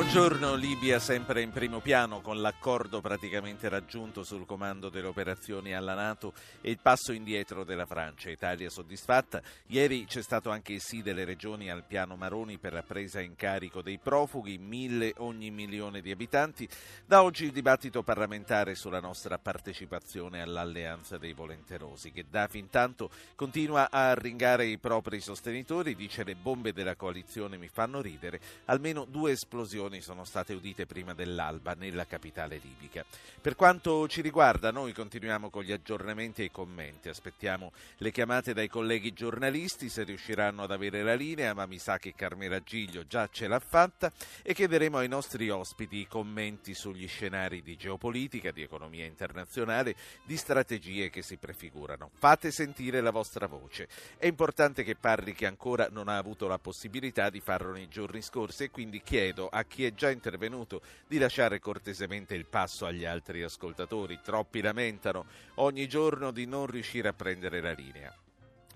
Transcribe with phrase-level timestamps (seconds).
[0.00, 5.92] Buongiorno, Libia sempre in primo piano con l'accordo praticamente raggiunto sul comando delle operazioni alla
[5.92, 6.32] Nato
[6.62, 8.30] e il passo indietro della Francia.
[8.30, 9.42] Italia soddisfatta.
[9.66, 13.36] Ieri c'è stato anche il sì delle regioni al piano Maroni per la presa in
[13.36, 16.66] carico dei profughi, mille ogni milione di abitanti.
[17.04, 22.10] Da oggi il dibattito parlamentare sulla nostra partecipazione all'alleanza dei volenterosi.
[22.10, 28.00] Gheddafi intanto continua a arringare i propri sostenitori, dice le bombe della coalizione mi fanno
[28.00, 28.40] ridere.
[28.64, 33.04] Almeno due esplosioni esplosioni sono state udite prima dell'alba nella capitale libica.
[33.40, 37.08] Per quanto ci riguarda, noi continuiamo con gli aggiornamenti e i commenti.
[37.08, 41.98] Aspettiamo le chiamate dai colleghi giornalisti se riusciranno ad avere la linea, ma mi sa
[41.98, 47.08] che Carmela Giglio già ce l'ha fatta e chiederemo ai nostri ospiti i commenti sugli
[47.08, 52.10] scenari di geopolitica, di economia internazionale, di strategie che si prefigurano.
[52.18, 53.88] Fate sentire la vostra voce.
[54.16, 58.22] È importante che parli chi ancora non ha avuto la possibilità di farlo nei giorni
[58.22, 63.04] scorsi e quindi chiedo a chi è già intervenuto di lasciare cortesemente il passo agli
[63.04, 64.18] altri ascoltatori.
[64.20, 68.12] Troppi lamentano ogni giorno di non riuscire a prendere la linea.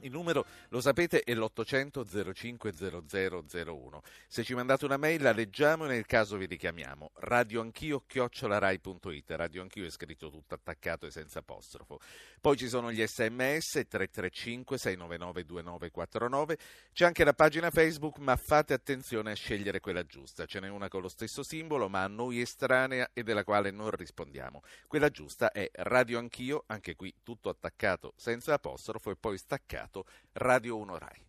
[0.05, 4.03] Il numero, lo sapete, è l'800 050001.
[4.29, 7.13] Se ci mandate una mail la leggiamo e nel caso vi richiamiamo.
[7.15, 9.31] Radioanchio chiocciolarai.it.
[9.31, 12.01] Radioanchio è scritto tutto attaccato e senza apostrofo.
[12.39, 16.59] Poi ci sono gli sms 335 699 2949.
[16.93, 20.45] C'è anche la pagina Facebook, ma fate attenzione a scegliere quella giusta.
[20.45, 23.91] Ce n'è una con lo stesso simbolo, ma a noi estranea e della quale non
[23.91, 24.61] rispondiamo.
[24.87, 30.77] Quella giusta è Radioanchio, anche qui tutto attaccato senza apostrofo e poi staccato ascoltato Radio
[30.79, 31.23] 1 Rai.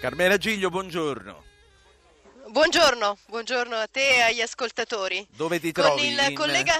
[0.00, 1.42] Carmela Giglio, buongiorno.
[2.48, 5.26] Buongiorno, buongiorno a te e agli ascoltatori.
[5.34, 5.88] Dove ti trovi?
[5.88, 6.34] Con il in...
[6.34, 6.74] collega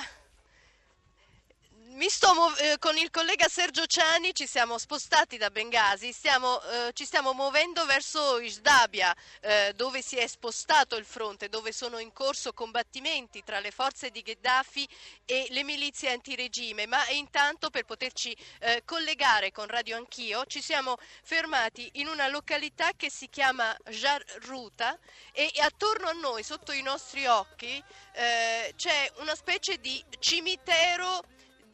[1.94, 6.90] mi sto eh, con il collega Sergio Ciani ci siamo spostati da Bengasi, stiamo, eh,
[6.92, 12.12] ci stiamo muovendo verso Isdabia, eh, dove si è spostato il fronte, dove sono in
[12.12, 14.88] corso combattimenti tra le forze di Gheddafi
[15.24, 20.96] e le milizie antiregime, ma intanto per poterci eh, collegare con Radio Anch'io ci siamo
[21.22, 24.98] fermati in una località che si chiama Jarruta
[25.32, 27.80] e, e attorno a noi, sotto i nostri occhi,
[28.14, 31.22] eh, c'è una specie di cimitero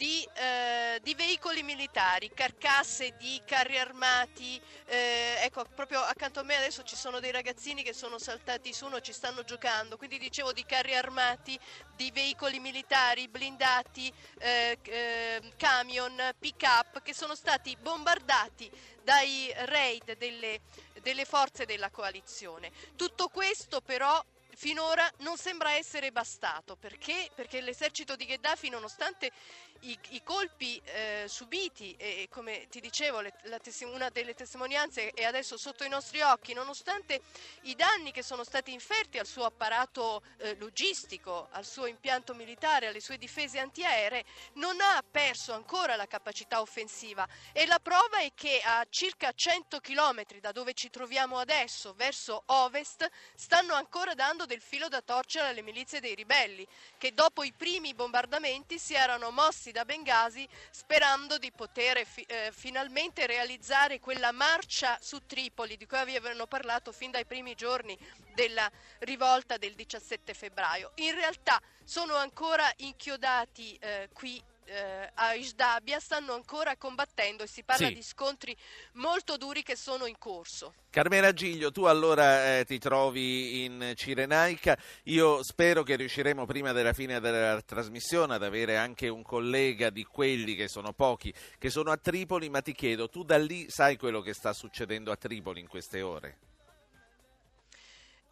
[0.01, 4.59] di, eh, di, veicoli militari, carcasse di carri armati.
[4.87, 8.87] Eh, ecco, proprio accanto a me adesso ci sono dei ragazzini che sono saltati su
[8.87, 9.99] uno, ci stanno giocando.
[9.99, 11.61] Quindi dicevo di carri armati,
[11.97, 18.71] di veicoli militari, blindati, eh, eh camion, pick-up che sono stati bombardati
[19.03, 20.63] dai raid delle,
[21.03, 22.73] delle forze della coalizione.
[22.97, 24.25] Tutto questo però
[24.61, 27.31] finora non sembra essere bastato perché?
[27.35, 29.33] perché l'esercito di Gheddafi nonostante
[29.81, 35.25] i, i colpi eh, subiti e come ti dicevo le, la, una delle testimonianze è
[35.25, 37.23] adesso sotto i nostri occhi nonostante
[37.63, 42.89] i danni che sono stati inferti al suo apparato eh, logistico al suo impianto militare
[42.89, 48.33] alle sue difese antiaeree non ha perso ancora la capacità offensiva e la prova è
[48.35, 54.45] che a circa 100 km da dove ci troviamo adesso verso ovest stanno ancora dando
[54.51, 56.67] del filo da torcere alle milizie dei ribelli,
[56.99, 62.51] che dopo i primi bombardamenti si erano mossi da Bengasi sperando di poter fi- eh,
[62.53, 67.97] finalmente realizzare quella marcia su Tripoli di cui avevano parlato fin dai primi giorni
[68.35, 68.69] della
[69.01, 70.91] rivolta del 17 febbraio.
[70.97, 77.65] In realtà sono ancora inchiodati eh, qui eh, a Isdabia stanno ancora combattendo e si
[77.65, 77.95] parla sì.
[77.95, 78.57] di scontri
[78.95, 80.75] molto duri che sono in corso.
[80.91, 86.93] Carmela Giglio, tu allora eh, ti trovi in Cirenaica, io spero che riusciremo prima della
[86.93, 91.91] fine della trasmissione ad avere anche un collega di quelli che sono pochi, che sono
[91.91, 95.61] a Tripoli, ma ti chiedo, tu da lì sai quello che sta succedendo a Tripoli
[95.61, 96.39] in queste ore?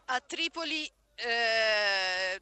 [0.07, 0.89] A Tripoli...
[1.17, 2.41] Eh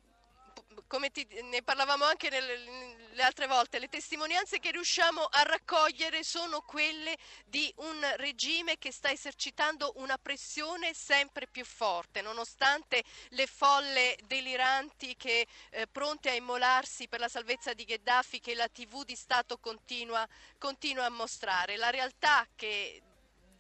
[0.87, 6.23] come ti, ne parlavamo anche nelle, le altre volte, le testimonianze che riusciamo a raccogliere
[6.23, 13.47] sono quelle di un regime che sta esercitando una pressione sempre più forte, nonostante le
[13.47, 19.05] folle deliranti che eh, pronte a immolarsi per la salvezza di Gheddafi che la TV
[19.05, 20.27] di Stato continua,
[20.59, 21.77] continua a mostrare.
[21.77, 23.03] La realtà che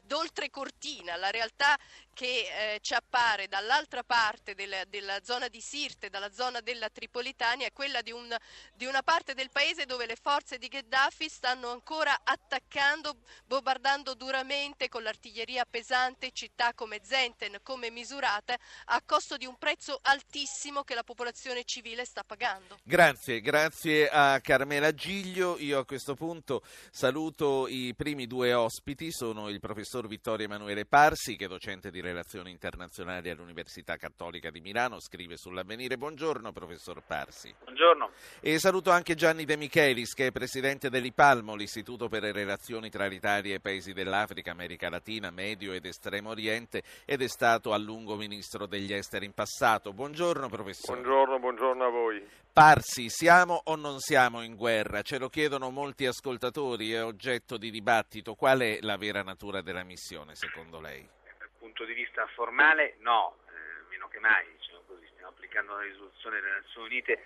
[0.06, 1.76] d'oltrecortina, la realtà
[2.16, 7.66] che eh, ci appare dall'altra parte del, della zona di Sirte, dalla zona della Tripolitania,
[7.66, 8.34] è quella di, un,
[8.74, 14.88] di una parte del paese dove le forze di Gheddafi stanno ancora attaccando, bombardando duramente
[14.88, 18.56] con l'artiglieria pesante città come Zenten, come Misurata,
[18.86, 22.78] a costo di un prezzo altissimo che la popolazione civile sta pagando.
[22.82, 25.58] Grazie, grazie a Carmela Giglio.
[25.58, 31.36] Io a questo punto saluto i primi due ospiti, sono il professor Vittorio Emanuele Parsi,
[31.36, 35.96] che è docente di relazioni internazionali all'Università Cattolica di Milano, scrive sull'avvenire.
[35.96, 37.54] Buongiorno professor Parsi.
[37.64, 38.10] Buongiorno.
[38.40, 43.06] E saluto anche Gianni De Michelis, che è presidente dell'IPALMO, l'Istituto per le relazioni tra
[43.06, 47.78] l'Italia e i paesi dell'Africa, America Latina, Medio ed Estremo Oriente, ed è stato a
[47.78, 49.92] lungo ministro degli esteri in passato.
[49.92, 51.00] Buongiorno professore.
[51.00, 52.44] Buongiorno, buongiorno a voi.
[52.56, 55.02] Parsi, siamo o non siamo in guerra?
[55.02, 58.32] Ce lo chiedono molti ascoltatori, è oggetto di dibattito.
[58.32, 61.06] Qual è la vera natura della missione, secondo lei?
[61.38, 64.46] Dal punto di vista formale, no, eh, meno che mai.
[64.56, 67.24] Diciamo così, stiamo applicando una risoluzione delle Nazioni Unite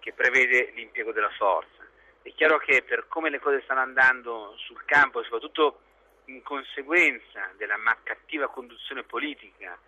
[0.00, 1.88] che prevede l'impiego della forza.
[2.20, 5.80] È chiaro che per come le cose stanno andando sul campo, soprattutto
[6.26, 9.78] in conseguenza della cattiva conduzione politica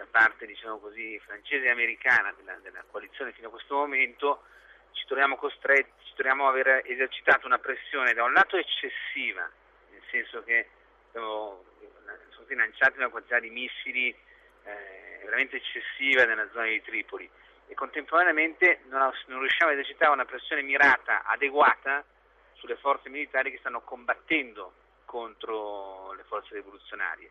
[0.00, 4.44] da parte diciamo così, francese e americana della, della, coalizione fino a questo momento,
[4.92, 9.46] ci troviamo costretti, ci troviamo a aver esercitato una pressione da un lato eccessiva,
[9.90, 10.68] nel senso che
[11.12, 11.64] sono
[12.32, 17.28] stati lanciati una quantità di missili eh, veramente eccessiva nella zona di Tripoli
[17.66, 22.02] e contemporaneamente non, non riusciamo a esercitare una pressione mirata, adeguata
[22.54, 24.72] sulle forze militari che stanno combattendo
[25.04, 27.30] contro le forze rivoluzionarie.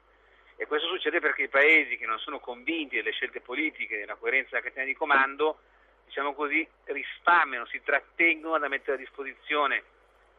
[0.61, 4.49] E questo succede perché i paesi che non sono convinti delle scelte politiche, della coerenza
[4.51, 5.59] della catena di comando,
[6.03, 9.83] diciamo così, risparmiano, si trattengono da mettere a disposizione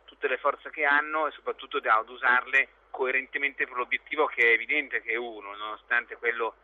[0.05, 5.01] tutte le forze che hanno e soprattutto da usarle coerentemente per l'obiettivo che è evidente
[5.01, 6.55] che è uno, nonostante quello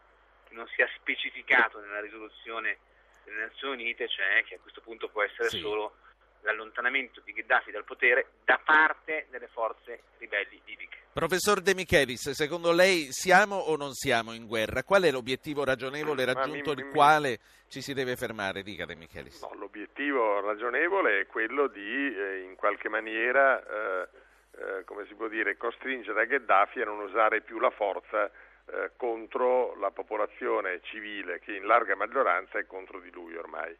[0.46, 2.76] che non sia specificato nella risoluzione
[3.24, 5.60] delle Nazioni Unite, cioè che a questo punto può essere sì.
[5.60, 5.96] solo
[6.46, 10.98] l'allontanamento di Gheddafi dal potere da parte delle forze ribelli libiche.
[11.12, 14.84] Professor De Michelis, secondo lei siamo o non siamo in guerra?
[14.84, 17.38] Qual è l'obiettivo ragionevole raggiunto il quale
[17.68, 18.62] ci si deve fermare?
[18.62, 19.42] Dica De Michelis.
[19.42, 24.08] No, l'obiettivo ragionevole è quello di eh, in qualche maniera, eh,
[24.58, 28.30] eh, come si può dire, costringere Gheddafi a non usare più la forza
[28.68, 33.74] eh, contro la popolazione civile che in larga maggioranza è contro di lui ormai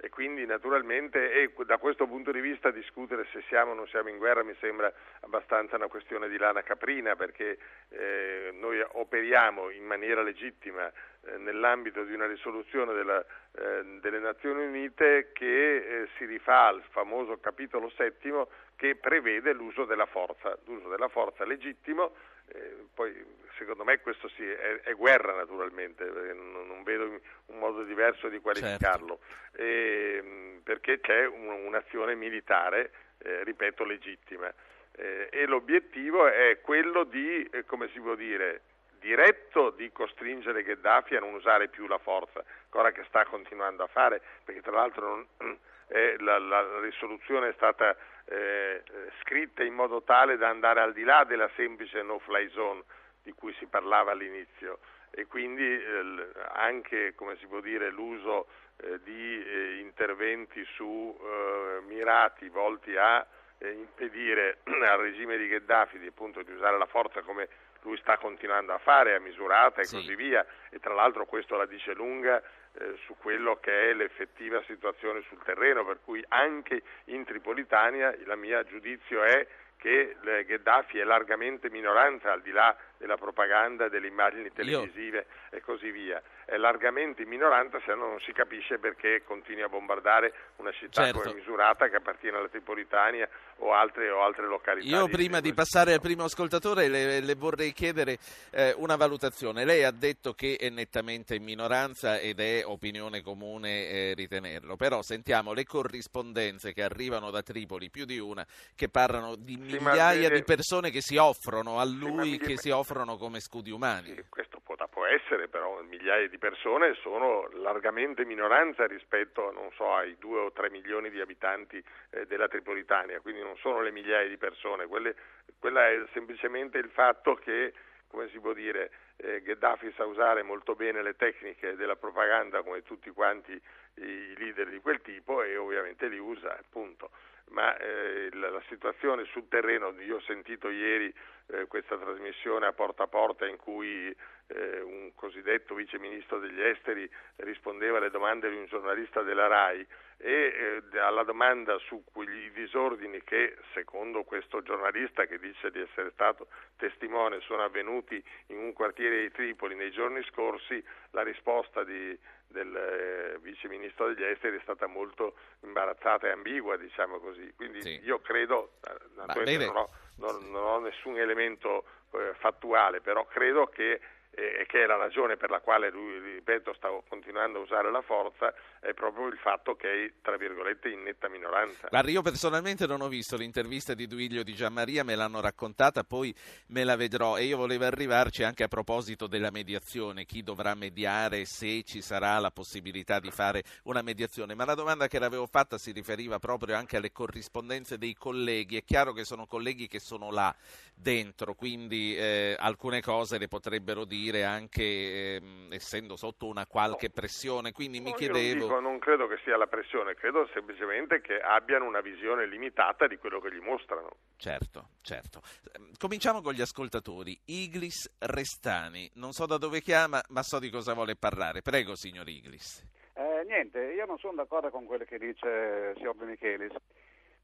[0.00, 4.08] e quindi naturalmente e da questo punto di vista discutere se siamo o non siamo
[4.08, 7.58] in guerra mi sembra abbastanza una questione di lana caprina perché
[7.90, 10.90] eh, noi operiamo in maniera legittima
[11.38, 17.38] nell'ambito di una risoluzione della, eh, delle Nazioni Unite che eh, si rifà al famoso
[17.38, 22.12] capitolo settimo che prevede l'uso della forza, l'uso della forza legittimo
[22.52, 23.14] eh, poi
[23.56, 28.40] secondo me questo sì, è, è guerra naturalmente, non, non, vedo un modo diverso di
[28.40, 29.62] qualificarlo, certo.
[29.62, 34.52] eh, perché c'è un, un'azione militare, eh, ripeto, legittima.
[34.92, 38.62] Eh, e l'obiettivo è quello di, eh, come si può dire,
[39.00, 43.88] diretto di costringere Gheddafi a non usare più la forza, cosa che sta continuando a
[43.88, 45.58] fare, perché tra l'altro non,
[45.88, 48.82] eh, la, la, risoluzione è stata eh,
[49.22, 52.84] scritta in modo tale da andare al di là della semplice no-fly zone
[53.22, 54.78] di cui si parlava all'inizio.
[55.10, 57.14] E quindi eh, anche
[57.62, 63.26] dire, l'uso eh, di eh, interventi su eh, mirati volti a
[63.62, 67.48] impedire al regime di Gheddafi di, appunto, di usare la forza come
[67.82, 69.96] lui sta continuando a fare a misurata e sì.
[69.96, 74.62] così via e tra l'altro questo la dice lunga eh, su quello che è l'effettiva
[74.62, 79.46] situazione sul terreno, per cui anche in Tripolitania il mio giudizio è
[79.76, 85.56] che Gheddafi è largamente minoranza al di là della propaganda, delle immagini televisive Io...
[85.56, 86.22] e così via.
[86.44, 91.20] È largamente in minoranza se non si capisce perché continui a bombardare una città certo.
[91.20, 93.26] come Misurata che appartiene alla Tripolitania
[93.58, 94.94] o altre, o altre località.
[94.94, 98.18] Io prima di passare al primo ascoltatore le, le vorrei chiedere
[98.50, 99.64] eh, una valutazione.
[99.64, 105.00] Lei ha detto che è nettamente in minoranza ed è opinione comune eh, ritenerlo, però
[105.02, 110.34] sentiamo le corrispondenze che arrivano da Tripoli, più di una, che parlano di migliaia sì,
[110.34, 114.14] di persone che si offrono a lui, sì, che si offrono offrono come scudi umani.
[114.14, 120.16] Sì, questo può, può, essere, però migliaia di persone sono largamente minoranza rispetto so, ai
[120.18, 124.36] 2 o 3 milioni di abitanti eh, della Tripolitania, quindi non sono le migliaia di
[124.36, 125.14] persone, Quelle,
[125.58, 127.72] quella è semplicemente il fatto che
[128.10, 132.82] come si può dire, eh, Gheddafi sa usare molto bene le tecniche della propaganda come
[132.82, 137.10] tutti quanti i leader di quel tipo e ovviamente li usa, appunto.
[137.50, 141.12] Ma eh, la, la, situazione sul terreno, io ho sentito ieri
[141.46, 144.14] eh, questa trasmissione a porta a porta in cui
[144.54, 149.86] eh, un cosiddetto vice ministro degli esteri rispondeva alle domande di un giornalista della RAI
[150.22, 156.10] e eh, alla domanda su quegli disordini che secondo questo giornalista che dice di essere
[156.10, 162.18] stato testimone sono avvenuti in un quartiere di Tripoli nei giorni scorsi, la risposta di,
[162.48, 167.52] del eh, vice ministro degli esteri è stata molto imbarazzata e ambigua, diciamo così.
[167.56, 168.00] Quindi sì.
[168.04, 174.00] io credo, eh, non ho, non, non ho nessun elemento eh, fattuale, però credo che
[174.32, 178.00] e che è la ragione per la quale lui, ripeto, sta continuando a usare la
[178.00, 181.88] forza, è proprio il fatto che è, tra virgolette, in netta minoranza.
[181.88, 186.34] Guarda, io personalmente non ho visto l'intervista di Duiglio di Gianmaria, me l'hanno raccontata, poi
[186.68, 187.36] me la vedrò.
[187.36, 192.38] E io volevo arrivarci anche a proposito della mediazione, chi dovrà mediare, se ci sarà
[192.38, 196.76] la possibilità di fare una mediazione, ma la domanda che l'avevo fatta si riferiva proprio
[196.76, 200.54] anche alle corrispondenze dei colleghi, è chiaro che sono colleghi che sono là
[201.00, 207.72] dentro, quindi eh, alcune cose le potrebbero dire anche eh, essendo sotto una qualche pressione,
[207.72, 208.58] quindi no, mi chiedevo...
[208.58, 213.06] Non, dico, non, credo che sia la pressione, credo semplicemente che abbiano una visione limitata
[213.06, 214.10] di quello che gli mostrano.
[214.36, 215.40] Certo, certo.
[215.74, 217.38] Ehm, cominciamo con gli ascoltatori.
[217.46, 221.62] Iglis Restani, non so da dove chiama, ma so di cosa vuole parlare.
[221.62, 222.84] Prego, signor Iglis.
[223.14, 226.74] Eh, niente, io non sono d'accordo con quello che dice il signor De Michelis,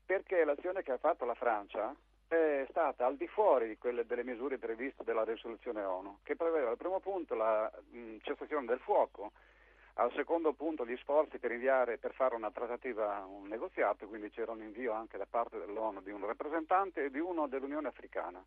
[0.04, 1.94] perché l'azione che ha fatto la Francia
[2.28, 6.71] è stata al di fuori di quelle, delle misure previste dalla risoluzione ONU, che prevedeva
[6.71, 9.33] al primo punto la mh, cessazione del fuoco,
[9.95, 14.52] al secondo punto gli sforzi per inviare per fare una trattativa, un negoziato, quindi c'era
[14.52, 18.45] un invio anche da parte dell'ONU di un rappresentante e di uno dell'Unione Africana.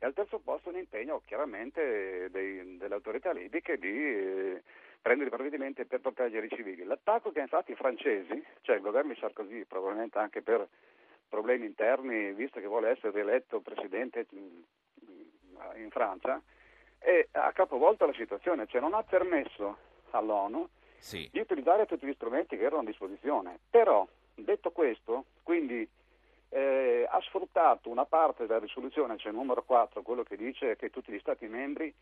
[0.00, 4.62] E al terzo posto un impegno chiaramente dei, delle autorità libiche di eh,
[5.02, 6.84] prendere provvedimenti per proteggere i civili.
[6.84, 10.68] L'attacco che infatti i francesi, cioè il governo di Sarkozy, probabilmente anche per
[11.28, 16.40] problemi interni, visto che vuole essere rieletto presidente in Francia,
[16.98, 19.76] e ha capovolto la situazione, cioè non ha permesso
[20.10, 20.68] all'ONU
[20.98, 21.28] sì.
[21.32, 23.58] di utilizzare tutti gli strumenti che erano a disposizione.
[23.70, 25.88] Però, detto questo, quindi
[26.50, 30.90] eh, ha sfruttato una parte della risoluzione, cioè il numero 4, quello che dice che
[30.90, 31.92] tutti gli Stati membri,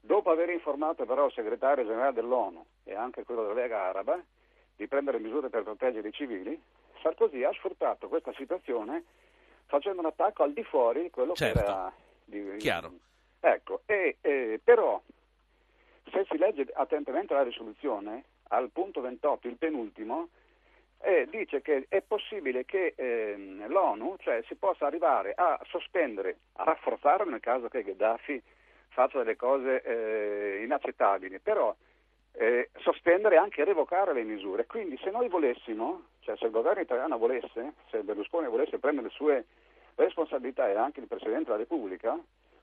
[0.00, 4.20] dopo aver informato però il segretario generale dell'ONU e anche quello della Lega Araba,
[4.74, 6.60] di prendere misure per proteggere i civili,
[7.02, 9.04] Sarkozy ha sfruttato questa situazione
[9.66, 11.58] facendo un attacco al di fuori di quello certo.
[11.58, 11.92] che era
[12.24, 12.92] di, chiaro.
[13.40, 15.00] Ecco, e, e, però
[16.10, 20.28] se si legge attentamente la risoluzione, al punto 28, il penultimo,
[21.00, 26.64] eh, dice che è possibile che eh, l'ONU, cioè si possa arrivare a sospendere, a
[26.64, 28.40] rafforzare nel caso che Gheddafi
[28.88, 31.74] faccia delle cose eh, inaccettabili, però
[32.32, 34.66] eh, sospendere e anche revocare le misure.
[34.66, 39.12] Quindi se noi volessimo, cioè se il governo italiano volesse, se Berlusconi volesse prendere le
[39.12, 39.44] sue
[39.96, 42.18] responsabilità e anche il Presidente della Repubblica,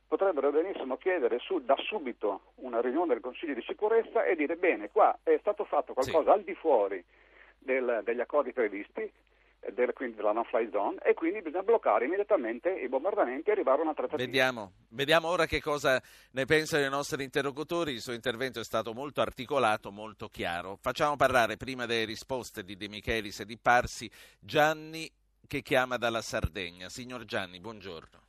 [0.07, 4.89] potrebbero benissimo chiedere su, da subito una riunione del Consiglio di sicurezza e dire bene,
[4.89, 6.37] qua è stato fatto qualcosa sì.
[6.37, 7.03] al di fuori
[7.59, 9.11] del, degli accordi previsti,
[9.73, 13.83] del, quindi della no-fly zone, e quindi bisogna bloccare immediatamente i bombardamenti e arrivare a
[13.83, 14.23] una trattativa.
[14.23, 16.01] Vediamo, vediamo ora che cosa
[16.31, 17.93] ne pensano i nostri interlocutori.
[17.93, 20.77] Il suo intervento è stato molto articolato, molto chiaro.
[20.81, 25.11] Facciamo parlare prima delle risposte di De Michelis e di Parsi Gianni
[25.47, 26.89] che chiama dalla Sardegna.
[26.89, 28.28] Signor Gianni, buongiorno.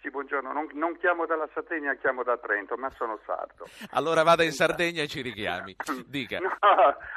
[0.00, 3.66] Sì, buongiorno, non, non, chiamo dalla Sardegna, chiamo da Trento, ma sono sardo.
[3.90, 5.74] Allora vada in Sardegna e ci richiami.
[6.06, 6.38] Dica.
[6.38, 6.56] No,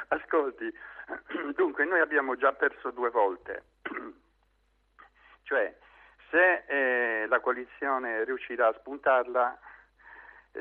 [0.08, 0.72] ascolti,
[1.54, 3.64] dunque noi abbiamo già perso due volte.
[5.44, 5.76] cioè,
[6.30, 9.58] se eh, la coalizione riuscirà a spuntarla,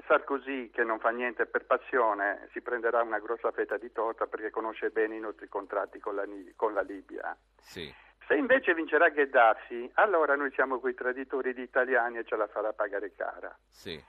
[0.06, 4.52] Sarkozy, che non fa niente per passione, si prenderà una grossa fetta di torta perché
[4.52, 6.24] conosce bene i nostri contratti con la,
[6.56, 7.36] con la Libia.
[7.58, 7.92] Sì.
[8.32, 12.72] Se invece vincerà Gheddafi, allora noi siamo quei traditori di italiani e ce la farà
[12.72, 13.54] pagare cara.
[13.70, 14.02] Sì.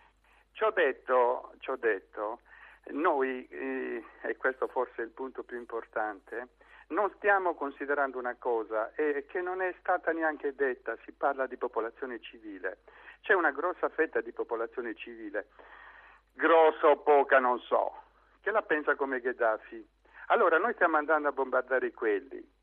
[0.52, 2.38] Ci ho detto, ci ho detto
[2.90, 6.50] noi, eh, e questo forse è il punto più importante,
[6.90, 11.56] non stiamo considerando una cosa eh, che non è stata neanche detta, si parla di
[11.56, 12.82] popolazione civile.
[13.22, 15.48] C'è una grossa fetta di popolazione civile,
[16.32, 17.92] grossa o poca non so,
[18.40, 19.84] che la pensa come Gheddafi.
[20.26, 22.60] Allora noi stiamo andando a bombardare quelli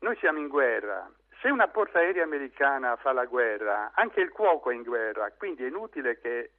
[0.00, 1.10] noi siamo in guerra.
[1.40, 5.68] Se una portaerei americana fa la guerra, anche il cuoco è in guerra, quindi è
[5.68, 6.50] inutile che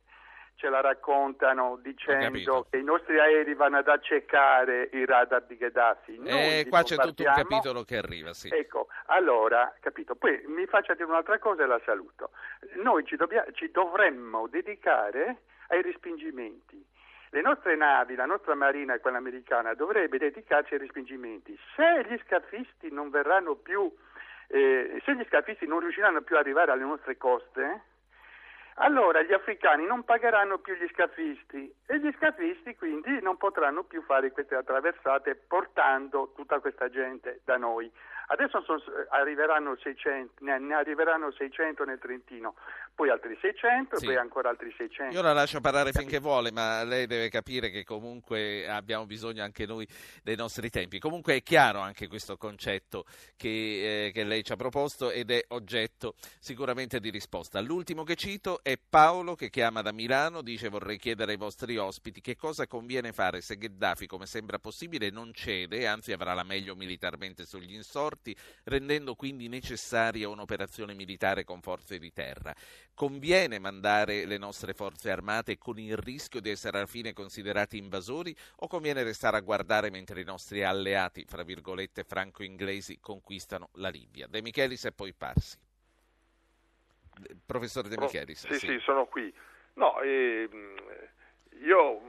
[0.58, 6.18] ce la raccontano dicendo che i nostri aerei vanno ad accecare i radar di Gheddafi.
[6.18, 8.50] Noi eh, qua c'è tutto un capitolo che arriva, sì.
[8.52, 10.16] Ecco, allora, capito.
[10.16, 12.32] Poi mi faccia dire un'altra cosa e la saluto.
[12.82, 16.84] Noi ci, dobbia- ci dovremmo dedicare ai respingimenti.
[17.38, 21.56] Le nostre navi, la nostra marina e quella americana dovrebbe dedicarsi ai respingimenti.
[21.76, 23.94] Se gli scafisti non verranno più,
[24.48, 27.82] eh, se gli scafisti non riusciranno più ad arrivare alle nostre coste,
[28.80, 34.02] allora gli africani non pagheranno più gli scafisti e gli scafisti quindi non potranno più
[34.02, 37.92] fare queste attraversate portando tutta questa gente da noi.
[38.30, 42.56] Adesso sono, arriveranno 600, ne, ne, arriveranno 600 nel Trentino,
[42.98, 44.06] poi altri 600 sì.
[44.06, 45.14] poi ancora altri 600.
[45.14, 49.68] Io la lascio parlare finché vuole, ma lei deve capire che comunque abbiamo bisogno anche
[49.68, 49.88] noi
[50.24, 50.98] dei nostri tempi.
[50.98, 55.46] Comunque è chiaro anche questo concetto che, eh, che lei ci ha proposto ed è
[55.50, 57.62] oggetto sicuramente di risposta.
[57.62, 62.20] L'ultimo che cito è Paolo che chiama da Milano, dice vorrei chiedere ai vostri ospiti
[62.20, 66.76] che cosa conviene fare se Gheddafi, come sembra possibile, non cede, anzi avrà la meglio
[66.76, 72.56] militarmente sugli insorti rendendo quindi necessaria un'operazione militare con forze di terra.
[72.98, 78.36] Conviene mandare le nostre forze armate con il rischio di essere alla fine considerati invasori
[78.62, 84.26] o conviene restare a guardare mentre i nostri alleati, fra virgolette franco-inglesi, conquistano la Libia?
[84.26, 85.60] De Michelis e poi Parsi.
[87.46, 88.48] Professore De Michelis.
[88.48, 89.32] Sì, sì, sì, sono qui.
[89.76, 90.50] No, eh,
[91.62, 92.02] io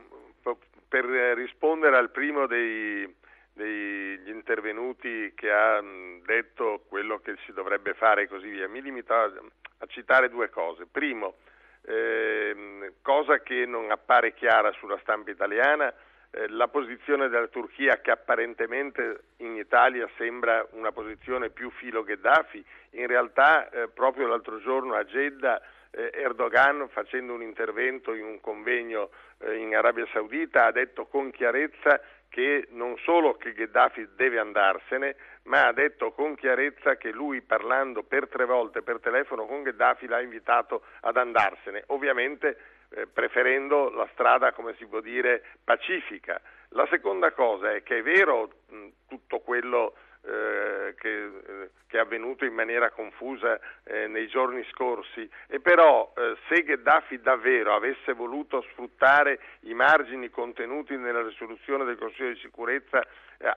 [0.89, 3.15] per rispondere al primo dei,
[3.53, 5.83] degli intervenuti che ha
[6.25, 8.67] detto quello che si dovrebbe fare e così via.
[8.69, 9.31] Mi limito a,
[9.79, 10.87] a citare due cose.
[10.87, 11.37] Primo,
[11.83, 15.93] eh, cosa che non appare chiara sulla stampa italiana,
[16.31, 22.65] eh, la posizione della Turchia che apparentemente in Italia sembra una posizione più filo Gheddafi,
[22.91, 28.41] in realtà eh, proprio l'altro giorno a Jeddah eh, Erdogan facendo un intervento in un
[28.41, 34.39] convegno eh, in Arabia Saudita ha detto con chiarezza che non solo che Gheddafi deve
[34.39, 35.17] andarsene,
[35.49, 40.07] ma ha detto con chiarezza che lui parlando per tre volte per telefono con Gheddafi
[40.07, 42.57] l'ha invitato ad andarsene, ovviamente
[42.91, 46.41] eh, preferendo la strada, come si può dire, pacifica.
[46.71, 52.01] La seconda cosa è che è vero mh, tutto quello eh, che, eh, che, è
[52.01, 58.13] avvenuto in maniera confusa eh, nei giorni scorsi e però eh, se Gheddafi davvero avesse
[58.13, 63.03] voluto sfruttare i margini contenuti nella risoluzione del Consiglio di sicurezza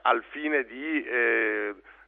[0.04, 1.06] al fine di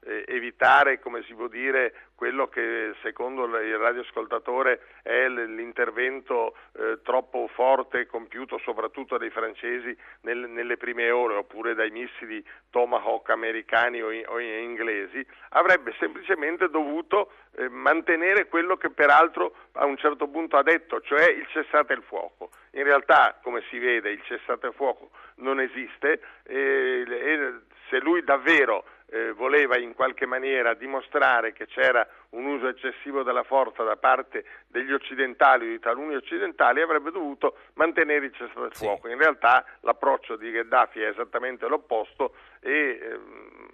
[0.05, 7.49] eh, evitare, come si può dire, quello che secondo il radioascoltatore è l'intervento eh, troppo
[7.53, 14.07] forte compiuto soprattutto dai francesi nel, nelle prime ore oppure dai missili Tomahawk americani o,
[14.07, 20.63] o inglesi, avrebbe semplicemente dovuto eh, mantenere quello che peraltro a un certo punto ha
[20.63, 22.51] detto, cioè il cessate il fuoco.
[22.71, 27.53] In realtà, come si vede, il cessate il fuoco non esiste e, e
[27.89, 33.43] se lui davvero eh, voleva in qualche maniera dimostrare che c'era un uso eccessivo della
[33.43, 38.73] forza da parte degli occidentali o di taluni occidentali, avrebbe dovuto mantenere il cessate il
[38.73, 39.05] fuoco.
[39.05, 39.13] Sì.
[39.13, 43.69] In realtà l'approccio di Gheddafi è esattamente l'opposto e ehm,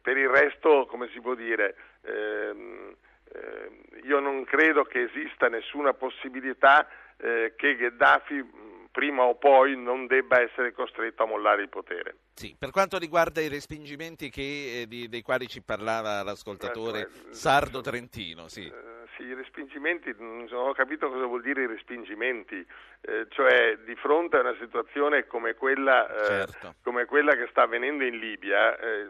[0.00, 2.96] per il resto, come si può dire, ehm,
[3.30, 3.70] eh,
[4.04, 10.40] io non credo che esista nessuna possibilità eh, che Gheddafi prima o poi non debba
[10.40, 12.16] essere costretto a mollare il potere.
[12.34, 17.34] Sì, per quanto riguarda i respingimenti che, eh, di, dei quali ci parlava l'ascoltatore eh,
[17.34, 18.66] Sardo Trentino, sì.
[18.66, 22.64] Eh, sì, i respingimenti, non ho capito cosa vuol dire i respingimenti,
[23.00, 26.74] eh, cioè di fronte a una situazione come quella, eh, certo.
[26.82, 29.08] come quella che sta avvenendo in Libia, eh,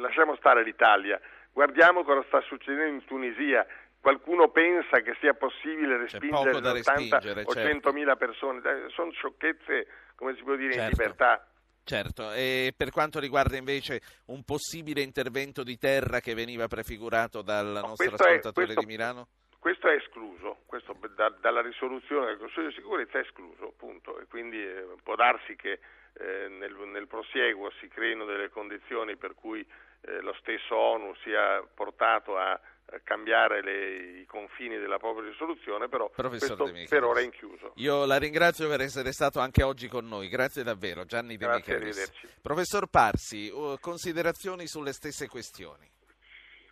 [0.00, 1.20] lasciamo stare l'Italia,
[1.52, 3.66] guardiamo cosa sta succedendo in Tunisia,
[4.00, 10.42] qualcuno pensa che sia possibile respingere 80 o 100 mila persone, sono sciocchezze, come si
[10.42, 10.84] può dire, certo.
[10.84, 11.46] in libertà.
[11.84, 17.66] Certo, e per quanto riguarda invece un possibile intervento di terra che veniva prefigurato dal
[17.66, 19.28] no, nostro ascoltatore questo, di Milano?
[19.58, 24.26] Questo è escluso, questo da, dalla risoluzione del Consiglio di sicurezza è escluso, appunto, e
[24.26, 25.80] quindi eh, può darsi che
[26.12, 29.66] eh, nel, nel, prosieguo si creino delle condizioni per cui
[30.02, 32.60] eh, lo stesso ONU sia portato a
[33.04, 36.56] cambiare le, i confini della propria risoluzione, però questo
[36.88, 37.72] per ora è inchiuso.
[37.76, 41.74] Io la ringrazio per essere stato anche oggi con noi, grazie davvero Gianni De Grazie,
[41.74, 42.40] Michelis.
[42.40, 45.88] Professor Parsi, considerazioni sulle stesse questioni.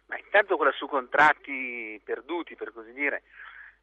[0.06, 3.22] Ma intanto quella su contratti perduti, per così dire,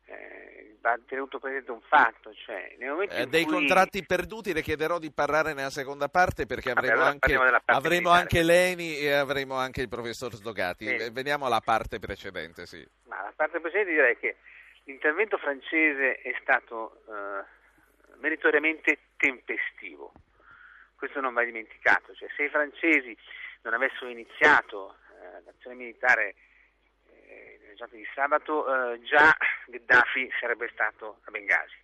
[0.05, 3.53] eh, va tenuto presente un fatto, cioè eh, dei cui...
[3.53, 7.35] contratti perduti le chiederò di parlare nella seconda parte perché avremo, allora, anche,
[7.65, 10.85] avremo anche, Leni e avremo anche il professor Sdogati.
[10.85, 11.09] Sì.
[11.11, 12.65] Veniamo alla parte precedente.
[12.65, 12.85] Sì.
[13.05, 14.35] Ma la parte precedente direi che
[14.83, 17.43] l'intervento francese è stato eh,
[18.17, 20.11] meritoriamente tempestivo.
[20.95, 23.15] Questo non va dimenticato, cioè, se i francesi
[23.61, 26.35] non avessero iniziato eh, l'azione militare
[27.75, 29.35] giornata di sabato eh, già
[29.67, 31.81] Gheddafi sarebbe stato a Bengasi.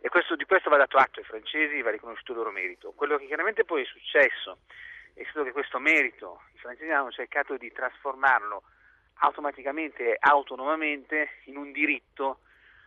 [0.00, 2.92] E questo, di questo va dato atto ai francesi, va riconosciuto il loro merito.
[2.92, 4.58] Quello che chiaramente poi è successo
[5.14, 8.62] è stato che questo merito i francesi hanno cercato di trasformarlo
[9.18, 12.40] automaticamente e autonomamente in un diritto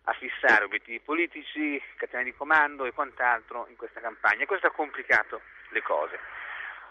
[0.03, 4.43] a fissare obiettivi politici, catene di comando e quant'altro in questa campagna.
[4.43, 6.19] E questo ha complicato le cose.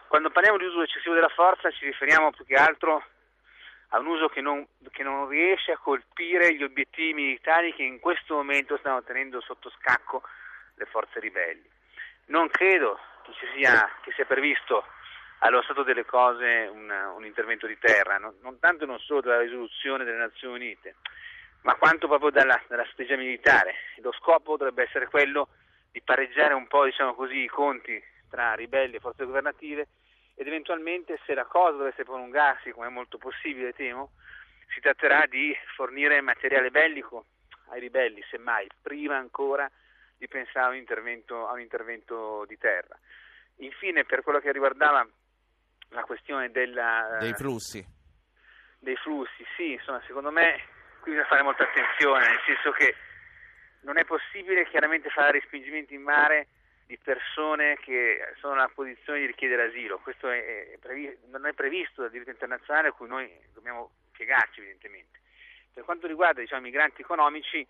[0.09, 3.05] Quando parliamo di uso eccessivo della forza ci riferiamo più che altro
[3.95, 8.01] a un uso che non, che non riesce a colpire gli obiettivi militari che in
[8.01, 10.23] questo momento stanno tenendo sotto scacco
[10.75, 11.69] le forze ribelli.
[12.27, 14.85] Non credo che, sia, che sia previsto
[15.39, 19.43] allo stato delle cose un, un intervento di terra, non, non, tanto non solo dalla
[19.43, 20.97] risoluzione delle Nazioni Unite,
[21.63, 23.75] ma quanto proprio dalla, dalla strategia militare.
[23.99, 25.49] Lo scopo dovrebbe essere quello
[25.93, 29.87] di pareggiare un po' diciamo così, i conti tra ribelli e forze governative
[30.35, 34.12] ed eventualmente se la cosa dovesse prolungarsi, come è molto possibile temo,
[34.73, 37.27] si tratterà di fornire materiale bellico
[37.68, 39.70] ai ribelli, semmai, prima ancora
[40.16, 42.99] di pensare a un intervento, a un intervento di terra.
[43.59, 45.07] Infine, per quello che riguardava
[45.90, 47.85] la questione della, dei flussi.
[48.81, 50.61] Dei flussi, sì, insomma, secondo me
[51.01, 52.94] qui bisogna fare molta attenzione, nel senso che
[53.83, 56.49] non è possibile chiaramente fare respingimenti in mare
[56.87, 59.99] di persone che sono nella posizione di richiedere asilo.
[59.99, 64.61] Questo è, è previ- non è previsto dal diritto internazionale a cui noi dobbiamo piegarci
[64.61, 65.20] evidentemente.
[65.73, 67.66] Per quanto riguarda diciamo, i migranti economici,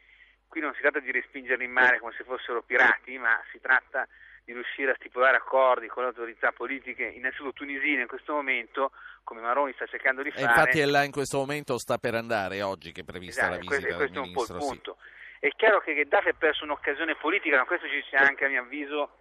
[0.49, 4.07] qui non si tratta di respingerli in mare come se fossero pirati, ma si tratta
[4.45, 9.41] di riuscire a stipulare accordi con le autorità politiche, innanzitutto tunisine in questo momento, come
[9.41, 10.43] Maroni sta cercando di fare.
[10.43, 13.55] E infatti è là in questo momento sta per andare oggi che è prevista esatto,
[13.55, 14.43] la visita questo, del questo ministro.
[14.43, 14.97] è un po' il punto.
[15.01, 15.04] Sì.
[15.45, 18.63] È chiaro che Gheddafi ha perso un'occasione politica, ma questo ci sia anche a mio
[18.63, 19.19] avviso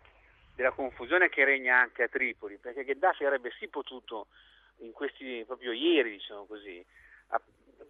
[0.56, 4.28] della confusione che regna anche a Tripoli, perché Gheddafi avrebbe sì potuto
[4.78, 6.82] in questi proprio ieri, diciamo così,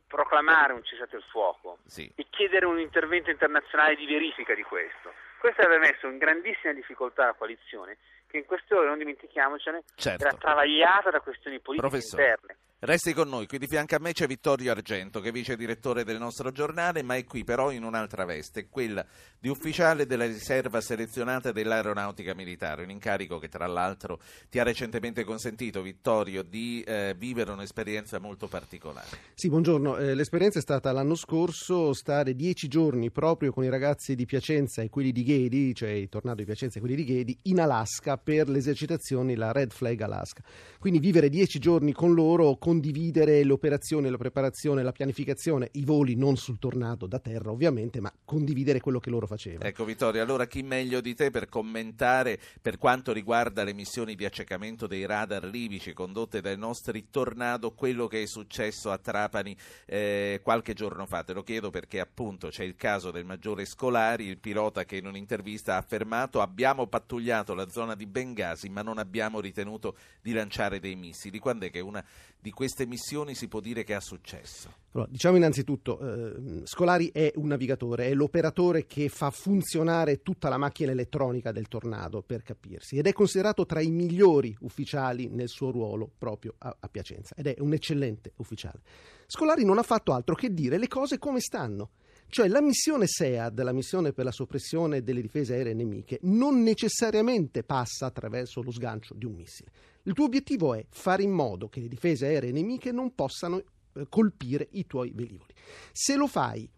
[0.07, 2.11] proclamare un cessate il fuoco sì.
[2.15, 5.13] e chiedere un intervento internazionale di verifica di questo.
[5.37, 10.25] Questo avrebbe messo in grandissima difficoltà la coalizione, che in queste ore, non dimentichiamocene, certo.
[10.25, 12.23] era travagliata da questioni politiche Professore.
[12.23, 12.57] interne.
[12.85, 16.03] Resti con noi, qui di fianco a me c'è Vittorio Argento, che è vice direttore
[16.03, 19.05] del nostro giornale, ma è qui però in un'altra veste, quella
[19.39, 24.19] di ufficiale della riserva selezionata dell'aeronautica militare, un incarico che tra l'altro
[24.49, 29.07] ti ha recentemente consentito, Vittorio, di eh, vivere un'esperienza molto particolare.
[29.33, 29.95] Sì, buongiorno.
[29.95, 34.81] Eh, l'esperienza è stata l'anno scorso stare dieci giorni proprio con i ragazzi di Piacenza
[34.81, 38.17] e quelli di Ghedi, cioè i tornado di Piacenza e quelli di Ghedi, in Alaska
[38.17, 40.41] per le esercitazioni, la Red Flag Alaska.
[40.79, 45.85] Quindi vivere dieci giorni con loro, con condividere le operazioni, la preparazione, la pianificazione, i
[45.85, 49.63] voli non sul tornado da terra ovviamente, ma condividere quello che loro facevano.
[49.69, 54.25] Ecco Vittorio, allora chi meglio di te per commentare per quanto riguarda le missioni di
[54.25, 59.55] accecamento dei radar libici condotte dai nostri tornado quello che è successo a Trapani
[59.85, 61.23] eh, qualche giorno fa?
[61.23, 65.05] Te lo chiedo perché appunto c'è il caso del maggiore Scolari, il pilota che in
[65.05, 70.79] un'intervista ha affermato abbiamo pattugliato la zona di Bengasi ma non abbiamo ritenuto di lanciare
[70.79, 71.37] dei missili.
[71.37, 72.03] Quando è che una
[72.39, 74.71] di queste missioni si può dire che ha successo?
[74.91, 80.57] Allora, diciamo innanzitutto, eh, Scolari è un navigatore, è l'operatore che fa funzionare tutta la
[80.57, 85.71] macchina elettronica del tornado, per capirsi, ed è considerato tra i migliori ufficiali nel suo
[85.71, 88.81] ruolo proprio a, a Piacenza, ed è un eccellente ufficiale.
[89.25, 91.89] Scolari non ha fatto altro che dire le cose come stanno.
[92.27, 97.63] Cioè la missione SEAD, la missione per la soppressione delle difese aeree nemiche, non necessariamente
[97.63, 99.69] passa attraverso lo sgancio di un missile.
[100.03, 103.63] Il tuo obiettivo è fare in modo che le difese aeree nemiche non possano
[103.93, 105.53] eh, colpire i tuoi velivoli.
[105.91, 106.69] Se lo fai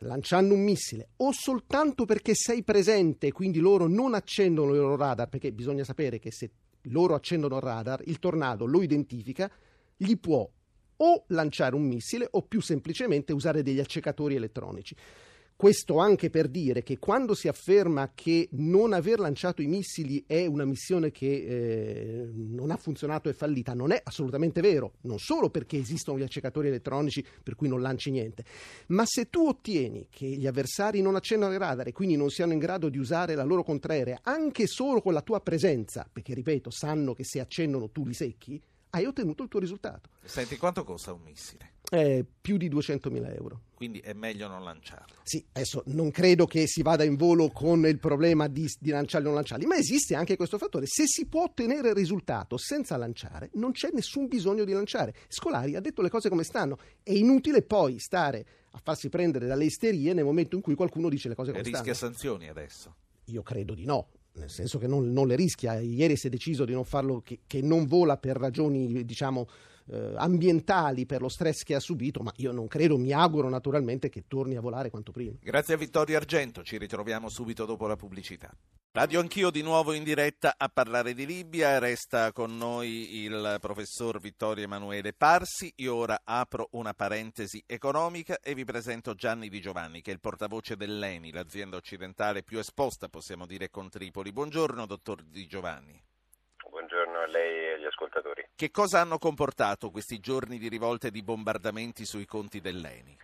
[0.00, 5.28] lanciando un missile o soltanto perché sei presente quindi loro non accendono il loro radar,
[5.28, 6.50] perché bisogna sapere che se
[6.82, 9.50] loro accendono il radar, il tornado lo identifica,
[9.96, 10.48] gli può
[10.98, 14.94] o lanciare un missile o più semplicemente usare degli accecatori elettronici.
[15.56, 20.44] Questo anche per dire che quando si afferma che non aver lanciato i missili è
[20.44, 25.48] una missione che eh, non ha funzionato e fallita, non è assolutamente vero, non solo
[25.48, 28.44] perché esistono gli accecatori elettronici per cui non lanci niente,
[28.88, 32.52] ma se tu ottieni che gli avversari non accendano i radar e quindi non siano
[32.52, 36.70] in grado di usare la loro contraerea anche solo con la tua presenza, perché ripeto,
[36.70, 40.10] sanno che se accendono tu li secchi, hai ottenuto il tuo risultato.
[40.22, 41.75] Senti, quanto costa un missile?
[41.90, 43.60] Eh, più di 200.000 euro.
[43.74, 45.16] Quindi è meglio non lanciarlo.
[45.22, 49.26] Sì, adesso non credo che si vada in volo con il problema di, di lanciarli
[49.26, 50.86] o non lanciarli, ma esiste anche questo fattore.
[50.86, 55.14] Se si può ottenere il risultato senza lanciare, non c'è nessun bisogno di lanciare.
[55.28, 56.78] Scolari ha detto le cose come stanno.
[57.02, 61.28] È inutile poi stare a farsi prendere dalle isterie nel momento in cui qualcuno dice
[61.28, 61.84] le cose come e stanno.
[61.84, 62.94] Rischia sanzioni adesso?
[63.26, 65.80] Io credo di no nel senso che non, non le rischia.
[65.80, 69.48] Ieri si è deciso di non farlo, che, che non vola per ragioni, diciamo,
[69.90, 74.08] eh, ambientali per lo stress che ha subito, ma io non credo, mi auguro naturalmente
[74.08, 75.36] che torni a volare quanto prima.
[75.40, 78.50] Grazie a Vittorio Argento, ci ritroviamo subito dopo la pubblicità.
[78.96, 84.18] Radio Anch'io di nuovo in diretta a parlare di Libia, resta con noi il professor
[84.18, 85.70] Vittorio Emanuele Parsi.
[85.76, 90.20] Io ora apro una parentesi economica e vi presento Gianni Di Giovanni, che è il
[90.20, 94.32] portavoce dell'ENI, l'azienda occidentale più esposta, possiamo dire, con Tripoli.
[94.32, 96.02] Buongiorno, dottor Di Giovanni.
[96.70, 98.48] Buongiorno a lei agli ascoltatori.
[98.54, 103.16] Che cosa hanno comportato questi giorni di rivolte e di bombardamenti sui conti dell'ENI?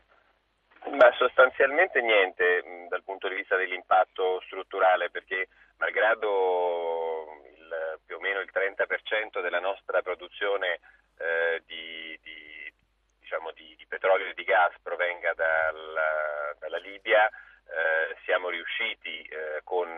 [0.92, 5.48] Ma sostanzialmente niente mh, dal punto di vista dell'impatto strutturale, perché
[5.78, 10.80] malgrado il, più o meno il 30% della nostra produzione
[11.18, 12.72] eh, di, di,
[13.20, 19.60] diciamo di, di, petrolio e di gas provenga dalla, dalla Libia, eh, siamo riusciti eh,
[19.64, 19.88] con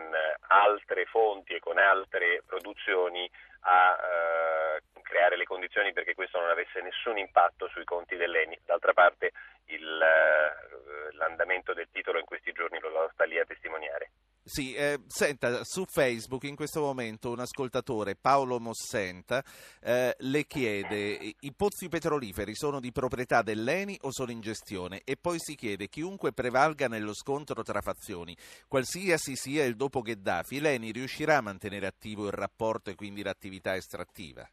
[0.47, 3.29] altre fonti e con altre produzioni
[3.67, 8.59] a eh, creare le condizioni perché questo non avesse nessun impatto sui conti dell'ENI.
[8.65, 9.31] D'altra parte
[9.65, 14.11] il, eh, l'andamento del titolo in questi giorni lo sta lì a testimoniare.
[14.47, 19.43] Sì, eh, senta, su Facebook in questo momento un ascoltatore, Paolo Mossenta,
[19.81, 25.01] eh, le chiede i pozzi petroliferi sono di proprietà dell'ENI o sono in gestione?
[25.03, 30.61] E poi si chiede chiunque prevalga nello scontro tra fazioni, qualsiasi sia il dopo Gheddafi,
[30.61, 34.47] l'ENI riuscirà a mantenere attivo il rapporto e quindi l'attività estrattiva?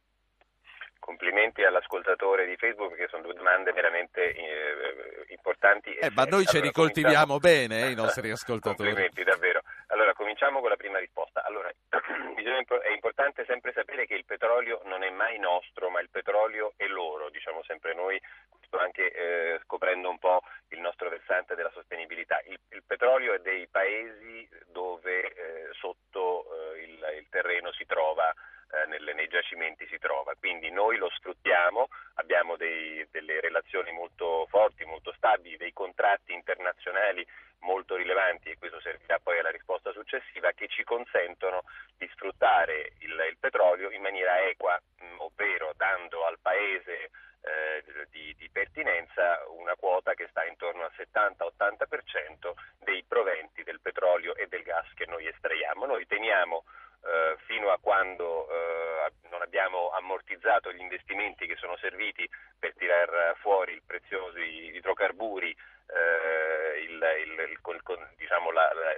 [1.02, 5.92] complimenti all'ascoltatore di Facebook perché sono due domande veramente eh, importanti.
[5.94, 8.90] Eh, ma noi ce li coltiviamo bene, eh, i nostri ascoltatori.
[8.90, 9.60] Complimenti, davvero.
[9.92, 11.44] Allora, cominciamo con la prima risposta.
[11.44, 16.72] Allora, è importante sempre sapere che il petrolio non è mai nostro, ma il petrolio
[16.76, 21.70] è loro, diciamo sempre noi, questo anche eh, scoprendo un po' il nostro versante della
[21.74, 22.40] sostenibilità.
[22.46, 28.32] Il, il petrolio è dei paesi dove eh, sotto eh, il, il terreno si trova
[28.72, 30.34] eh, nelle, nei giacimenti si trova.
[30.38, 37.26] Quindi noi lo sfruttiamo, abbiamo dei, delle relazioni molto forti, molto stabili, dei contratti internazionali
[37.62, 41.62] molto rilevanti e questo servirà poi alla risposta successiva che ci consentono
[41.96, 47.10] di sfruttare il, il petrolio in maniera equa, mh, mm, ovvero dando al paese
[47.42, 54.34] eh, di, di, pertinenza una quota che sta intorno al 70-80% dei proventi del petrolio
[54.34, 55.86] e del gas che noi estraiamo.
[55.86, 56.64] Noi teniamo
[57.04, 63.36] eh, fino a quando eh, non abbiamo ammortizzato gli investimenti che sono serviti per tirar
[63.38, 68.94] fuori i preziosi idrocarburi, eh, il, il, il, diciamo la, la,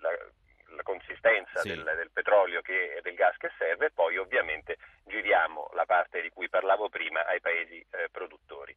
[0.00, 0.16] la,
[0.68, 1.68] la consistenza sì.
[1.68, 6.30] del, del, petrolio e del gas che serve e poi ovviamente giriamo la parte di
[6.30, 8.74] cui parlavo prima ai paesi eh, produttori.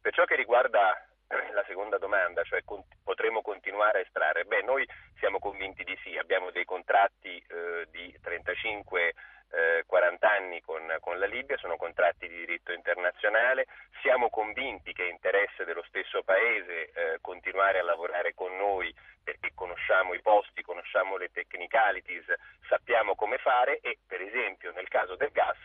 [0.00, 4.44] Per ciò che riguarda la seconda domanda, cioè con, potremo continuare a estrarre?
[4.44, 4.86] Beh, noi
[5.18, 9.14] siamo convinti di sì, abbiamo dei contratti eh, di 35
[9.50, 13.66] eh, 40 anni con, con, la Libia, sono contratti di diritto internazionale,
[14.02, 19.52] siamo convinti che è interesse dello stesso Paese eh, continuare a lavorare con noi perché
[19.54, 22.24] conosciamo i posti, conosciamo le technicalities,
[22.68, 25.58] sappiamo come fare e per esempio nel caso del gas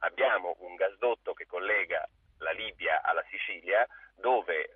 [0.00, 2.06] abbiamo un gasdotto che collega
[2.38, 4.68] la Libia alla Sicilia dove eh,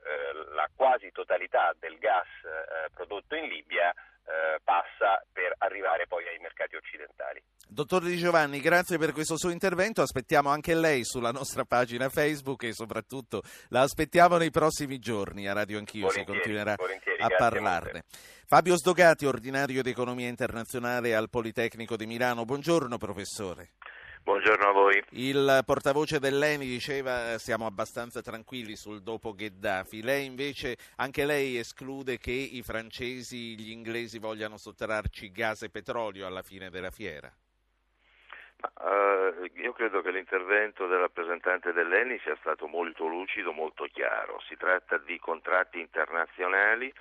[0.54, 6.38] la quasi totalità del gas eh, prodotto in Libia eh, passa per arrivare poi ai
[6.38, 7.42] mercati occidentali.
[7.74, 12.62] Dottor Di Giovanni, grazie per questo suo intervento, aspettiamo anche lei sulla nostra pagina Facebook
[12.62, 18.04] e soprattutto la aspettiamo nei prossimi giorni a Radio Anch'io, si continuerà a parlarne.
[18.46, 23.70] Fabio Sdogati, ordinario di Economia Internazionale al Politecnico di Milano, buongiorno professore.
[24.22, 25.02] Buongiorno a voi.
[25.10, 30.00] Il portavoce dell'ENI diceva siamo abbastanza tranquilli sul dopo Gheddafi.
[30.00, 36.24] Lei invece, anche lei esclude che i francesi, gli inglesi vogliano sottrarci gas e petrolio
[36.24, 37.34] alla fine della fiera?
[38.84, 44.42] Uh, io credo che l'intervento del rappresentante dell'ENI sia stato molto lucido, molto chiaro.
[44.46, 46.92] Si tratta di contratti internazionali,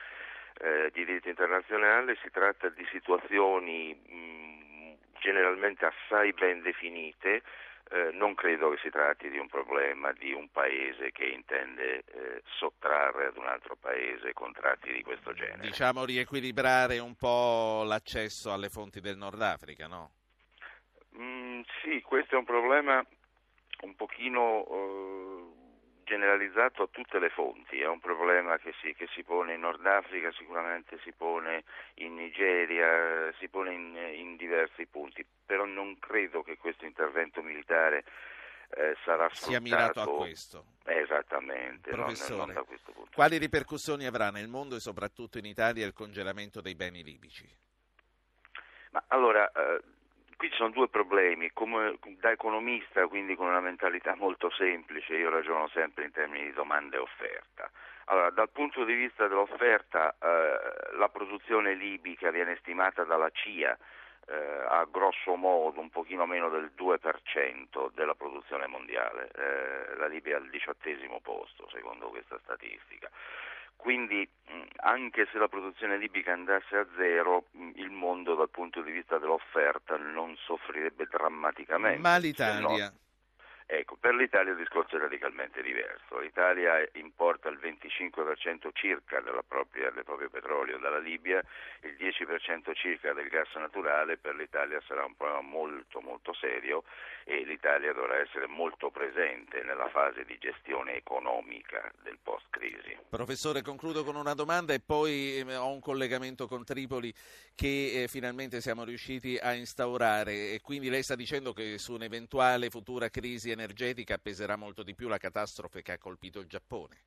[0.60, 7.42] eh, di diritto internazionale, si tratta di situazioni mh, generalmente assai ben definite,
[7.90, 12.42] eh, non credo che si tratti di un problema di un paese che intende eh,
[12.46, 15.60] sottrarre ad un altro paese contratti di questo genere.
[15.60, 20.12] Diciamo riequilibrare un po' l'accesso alle fonti del Nord Africa, no?
[21.18, 23.06] Mm, sì, questo è un problema
[23.82, 25.64] un pochino eh,
[26.04, 29.86] generalizzato a tutte le fonti, è un problema che si, che si, pone in Nord
[29.86, 31.64] Africa, sicuramente si pone
[31.96, 38.04] in Nigeria, si pone in, in diversi punti, però non credo che questo intervento militare
[38.76, 39.30] eh, sarà.
[39.32, 40.66] Sia mirato a questo.
[40.86, 46.62] Esattamente, Professore, non, non quali ripercussioni avrà nel mondo e soprattutto in Italia il congelamento
[46.62, 47.48] dei beni libici?
[48.92, 49.82] Ma allora, eh,
[50.36, 51.52] qui ci sono due problemi.
[51.54, 56.54] Come, da economista, quindi con una mentalità molto semplice, io ragiono sempre in termini di
[56.54, 57.70] domanda e offerta.
[58.06, 63.78] Allora, dal punto di vista dell'offerta, eh, la produzione libica viene stimata dalla CIA
[64.28, 69.30] eh, a grosso modo un pochino meno del 2% della produzione mondiale.
[69.36, 73.10] Eh, la Libia è al diciottesimo posto, secondo questa statistica.
[73.76, 74.28] Quindi
[74.78, 79.98] anche se la produzione libica andasse a zero, il mondo dal punto di vista dell'offerta
[79.98, 82.00] non soffrirebbe drammaticamente.
[82.00, 82.94] Ma l'Italia?
[83.66, 86.20] Ecco, per l'Italia il discorso è radicalmente diverso.
[86.20, 91.42] L'Italia importa il 25% circa propria, del proprio petrolio dalla Libia,
[91.82, 96.84] il 10% circa del gas naturale, per l'Italia sarà un problema molto molto serio
[97.26, 102.98] e l'Italia dovrà essere molto presente nella fase di gestione economica del post-crisi.
[103.10, 107.14] Professore, concludo con una domanda e poi eh, ho un collegamento con Tripoli
[107.56, 112.70] che eh, finalmente siamo riusciti a instaurare e quindi lei sta dicendo che su un'eventuale
[112.70, 116.98] futura crisi energetica peserà molto di più la catastrofe che ha colpito il Giappone.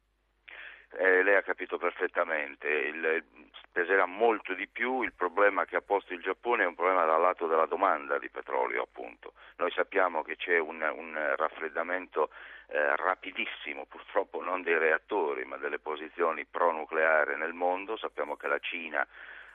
[0.99, 3.25] Eh, lei ha capito perfettamente, il,
[3.71, 7.21] peserà molto di più, il problema che ha posto il Giappone è un problema dal
[7.21, 9.35] lato della domanda di petrolio appunto.
[9.57, 12.31] Noi sappiamo che c'è un, un raffreddamento
[12.69, 18.59] eh, rapidissimo, purtroppo non dei reattori ma delle posizioni pro-nucleare nel mondo, sappiamo che la
[18.61, 19.07] Cina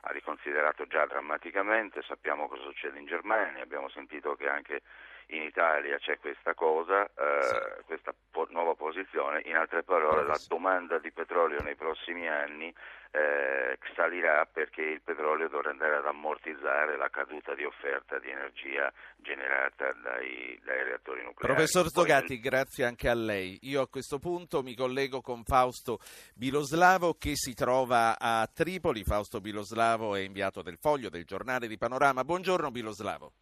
[0.02, 4.82] ha riconsiderato già drammaticamente, sappiamo cosa succede in Germania, abbiamo sentito che anche
[5.28, 7.84] in Italia c'è questa cosa, eh, sì.
[7.86, 12.74] questa po- nuova posizione, in altre parole la domanda di petrolio nei prossimi anni
[13.12, 18.92] eh, salirà perché il petrolio dovrà andare ad ammortizzare la caduta di offerta di energia
[19.18, 21.54] generata dai, dai reattori nucleari.
[21.54, 22.40] Professor Togatti, Poi...
[22.40, 23.60] grazie anche a lei.
[23.64, 26.00] Io a questo punto mi collego con Fausto
[26.36, 29.04] Biloslavo che si trova a Tripoli.
[29.04, 32.24] Fausto Biloslavo è inviato del Foglio, del giornale di Panorama.
[32.24, 33.34] Buongiorno Biloslavo.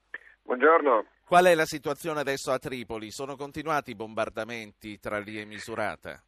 [0.43, 1.05] Buongiorno.
[1.25, 3.11] Qual è la situazione adesso a Tripoli?
[3.11, 6.19] Sono continuati i bombardamenti tra lì e Misurata?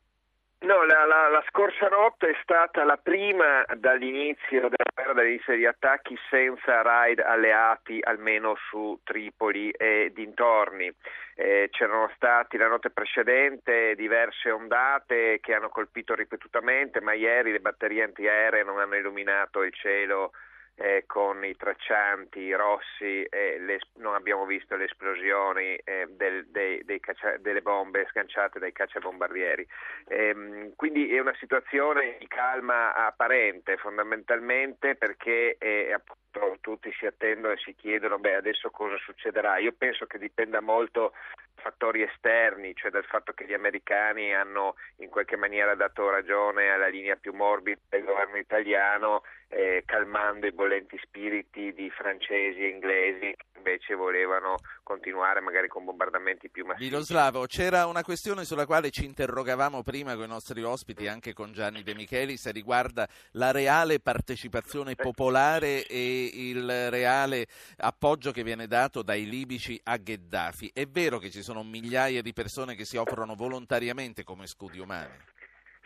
[0.63, 5.65] No, la, la, la, scorsa notte è stata la prima dall'inizio della guerra, dall'inizio degli
[5.65, 10.93] attacchi senza raid alleati almeno su Tripoli e dintorni.
[11.33, 17.59] Eh, c'erano stati la notte precedente diverse ondate che hanno colpito ripetutamente, ma ieri le
[17.59, 20.31] batterie antiaeree non hanno illuminato il cielo
[20.75, 26.83] eh, con i traccianti rossi e le, non abbiamo visto le esplosioni eh, del, dei,
[26.83, 29.67] dei caccia, delle bombe sganciate dai cacciabombardieri.
[30.07, 37.53] Eh, quindi è una situazione di calma apparente fondamentalmente perché eh, appunto, tutti si attendono
[37.53, 39.57] e si chiedono beh, adesso cosa succederà.
[39.57, 41.13] Io penso che dipenda molto
[41.55, 46.87] fattori esterni, cioè dal fatto che gli americani hanno in qualche maniera dato ragione alla
[46.87, 53.35] linea più morbida del governo italiano eh, calmando i bollenti spiriti di francesi e inglesi
[53.35, 56.89] che invece volevano continuare magari con bombardamenti più massivi.
[56.89, 61.51] Miroslavo, c'era una questione sulla quale ci interrogavamo prima con i nostri ospiti, anche con
[61.51, 69.01] Gianni De Michelis, riguarda la reale partecipazione popolare e il reale appoggio che viene dato
[69.01, 70.71] dai libici a Gheddafi.
[70.73, 75.29] È vero che ci sono migliaia di persone che si offrono volontariamente come scudi umani?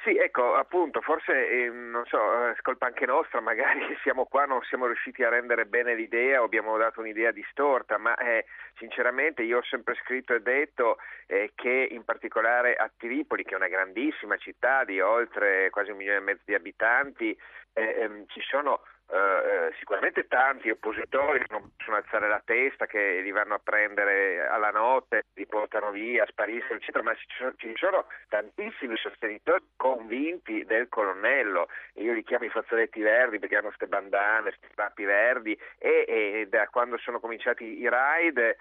[0.06, 4.46] Sì, ecco, appunto, forse, eh, non so, è eh, colpa anche nostra, magari siamo qua,
[4.46, 8.46] non siamo riusciti a rendere bene l'idea o abbiamo dato un'idea distorta, ma eh,
[8.78, 13.58] sinceramente io ho sempre scritto e detto eh, che in particolare a Tripoli, che è
[13.58, 17.36] una grandissima città di oltre quasi un milione e mezzo di abitanti,
[17.74, 22.88] eh, ehm, ci sono eh, eh, sicuramente tanti oppositori che non possono alzare la testa,
[22.88, 27.54] che li vanno a prendere alla notte, li portano via, spariscono, eccetera, ma ci sono,
[27.56, 33.68] ci sono tantissimi sostenitori convinti del colonnello, io li chiamo i fazzoletti verdi perché hanno
[33.68, 38.56] queste bandane, questi tappi verdi e, e da quando sono cominciati i raid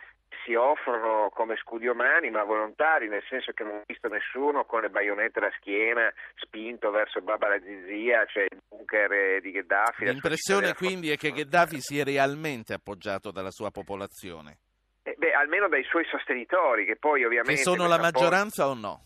[0.44, 4.82] si offrono come scudi umani ma volontari, nel senso che non ho visto nessuno con
[4.82, 10.04] le baionette alla schiena spinto verso Baba la Zizia, cioè il bunker di Gheddafi.
[10.04, 14.58] L'impressione quindi è che Gheddafi sia realmente appoggiato dalla sua popolazione?
[15.02, 17.54] Eh, beh, almeno dai suoi sostenitori, che poi ovviamente...
[17.54, 19.00] Che sono la maggioranza o no?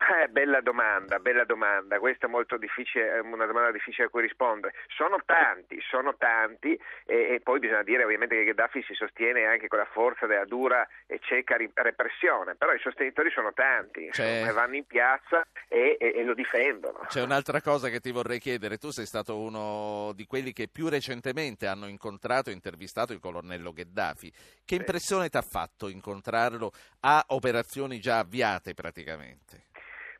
[0.00, 4.72] Eh, bella domanda, bella domanda, questa è molto difficile, una domanda difficile a cui rispondere.
[4.88, 6.72] Sono tanti, sono tanti
[7.04, 10.46] e, e, poi bisogna dire ovviamente che Gheddafi si sostiene anche con la forza della
[10.46, 16.14] dura e cieca repressione, però i sostenitori sono tanti, insomma, vanno in piazza e, e,
[16.16, 17.00] e, lo difendono.
[17.06, 20.88] C'è un'altra cosa che ti vorrei chiedere, tu sei stato uno di quelli che più
[20.88, 24.32] recentemente hanno incontrato e intervistato il colonnello Gheddafi.
[24.64, 29.68] Che impressione ti ha fatto incontrarlo a operazioni già avviate praticamente?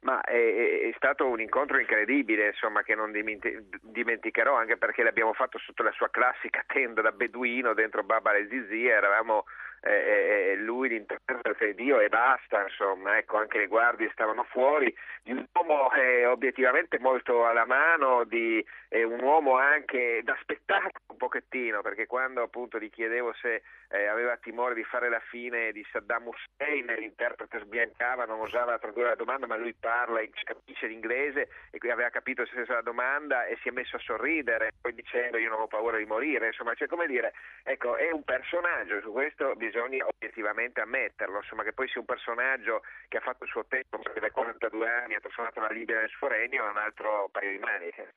[0.01, 5.59] Ma è, è, stato un incontro incredibile, insomma, che non dimenticherò, anche perché l'abbiamo fatto
[5.59, 9.44] sotto la sua classica tenda da beduino dentro Baba e Zizi, eravamo
[9.83, 15.33] eh, lui l'interprete di Dio e basta, insomma, ecco, anche le guardie stavano fuori, di
[15.33, 21.16] un uomo eh, obiettivamente molto alla mano, di eh, un uomo anche da spettacolo un
[21.16, 25.85] pochettino, perché quando appunto gli chiedevo se eh, aveva timore di fare la fine di
[25.91, 31.78] Saddam Hussein, l'interprete sbiancava, non osava tradurre la domanda, ma lui parla, capisce l'inglese e
[31.78, 35.39] qui aveva capito se stessa la domanda e si è messo a sorridere, poi dicendo
[35.39, 37.33] io non ho paura di morire, insomma, cioè come dire,
[37.64, 42.06] ecco, è un personaggio, su questo bisogna bisogna obiettivamente ammetterlo, insomma che poi sia un
[42.06, 46.00] personaggio che ha fatto il suo tempo, perché da 42 anni ha trasformato la Libia
[46.00, 48.14] nel suo regno, è un altro paio di maniche.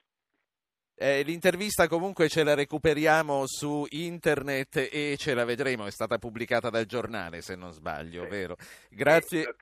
[0.96, 6.70] Eh, l'intervista comunque ce la recuperiamo su internet e ce la vedremo, è stata pubblicata
[6.70, 8.30] dal giornale se non sbaglio, sì.
[8.30, 8.56] vero?
[8.90, 9.56] Grazie,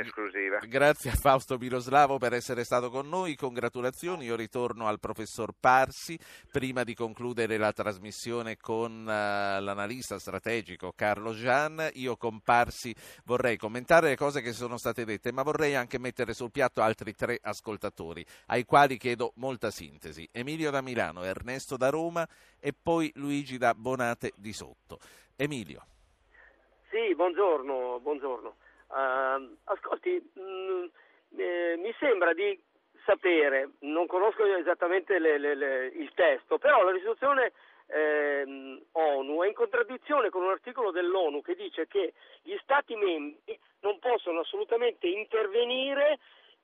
[0.00, 0.58] esclusiva.
[0.66, 6.18] Grazie a Fausto Miroslavo per essere stato con noi, congratulazioni, io ritorno al professor Parsi
[6.50, 13.56] prima di concludere la trasmissione con uh, l'analista strategico Carlo Gian, io con Parsi vorrei
[13.56, 17.38] commentare le cose che sono state dette, ma vorrei anche mettere sul piatto altri tre
[17.40, 20.28] ascoltatori ai quali chiedo molta sintesi.
[20.32, 22.26] Emilio da Milano, Ernesto da Roma
[22.60, 24.98] e poi Luigi da Bonate di Sotto.
[25.36, 25.86] Emilio.
[26.90, 28.56] Sì, buongiorno, buongiorno.
[28.88, 30.84] Uh, ascolti, mh, mm,
[31.36, 32.58] eh, mi sembra di
[33.04, 37.52] sapere, non conosco esattamente le, le, le, il testo, però la risoluzione
[37.86, 42.12] eh, ONU è in contraddizione con un articolo dell'ONU che dice che
[42.42, 46.18] gli Stati membri non possono assolutamente intervenire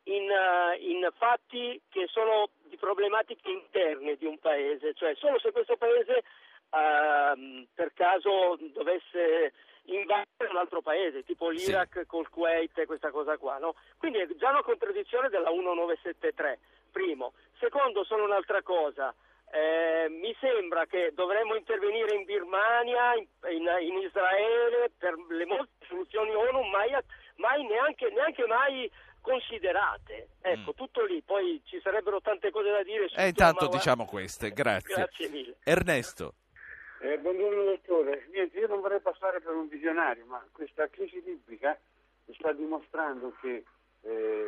[0.04, 5.52] in, uh, in, fatti che sono di problematiche interne di un paese, cioè solo se
[5.52, 6.22] questo paese
[6.70, 9.52] uh, per caso dovesse
[9.86, 12.06] invadere un altro paese, tipo l'Iraq sì.
[12.06, 13.74] col Kuwait e questa cosa qua, no?
[13.98, 16.58] Quindi è già una contraddizione della 1973,
[16.90, 17.32] primo.
[17.58, 19.14] Secondo, solo un'altra cosa.
[19.50, 25.86] Eh, mi sembra che dovremmo intervenire in Birmania, in, in, in Israele per le molte
[25.86, 26.90] soluzioni ONU, mai,
[27.36, 28.90] mai neanche, neanche mai
[29.24, 30.28] considerate.
[30.42, 30.76] Ecco, mm.
[30.76, 33.06] tutto lì, poi ci sarebbero tante cose da dire.
[33.06, 34.94] E eh, intanto diciamo queste, grazie.
[34.94, 35.56] Grazie mille.
[35.64, 36.34] Ernesto.
[37.00, 41.78] Eh, buongiorno dottore, Niente, io non vorrei passare per un visionario, ma questa crisi libica
[42.32, 43.64] sta dimostrando che
[44.02, 44.46] eh,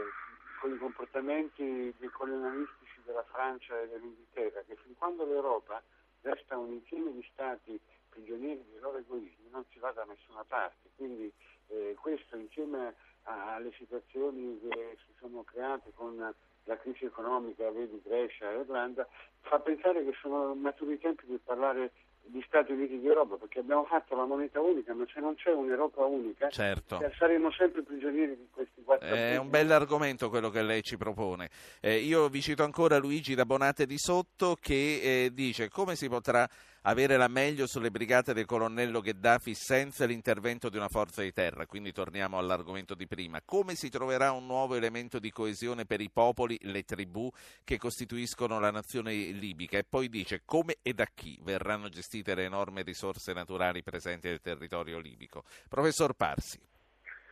[0.61, 5.83] con i comportamenti colonialistici della Francia e dell'Inghilterra, che fin quando l'Europa
[6.22, 10.89] resta un insieme di stati prigionieri dei loro egoismi non si va da nessuna parte.
[10.97, 11.31] Quindi
[11.68, 12.95] eh, questo insieme
[13.27, 16.16] alle situazioni che si sono create con
[16.64, 19.07] la crisi economica, vedi Grecia e Irlanda,
[19.41, 21.93] fa pensare che sono maturi i tempi per parlare
[22.29, 26.05] di Stati Uniti d'Europa perché abbiamo fatto la moneta unica, ma se non c'è un'Europa
[26.05, 27.01] unica certo.
[27.16, 31.49] saremo sempre prigionieri di questi quattro È un bell'argomento quello che lei ci propone.
[31.81, 36.09] Eh, io vi cito ancora Luigi da Bonate di Sotto che eh, dice come si
[36.09, 36.49] potrà
[36.87, 41.66] avere la meglio sulle brigate del colonnello Gheddafi senza l'intervento di una forza di terra.
[41.66, 43.41] Quindi torniamo all'argomento di prima.
[43.45, 47.30] Come si troverà un nuovo elemento di coesione per i popoli, le tribù
[47.64, 49.78] che costituiscono la nazione libica?
[49.78, 54.41] E poi dice come e da chi verranno gestite le enormi risorse naturali presenti nel
[54.41, 55.43] territorio libico.
[55.68, 56.61] Professor Parsi.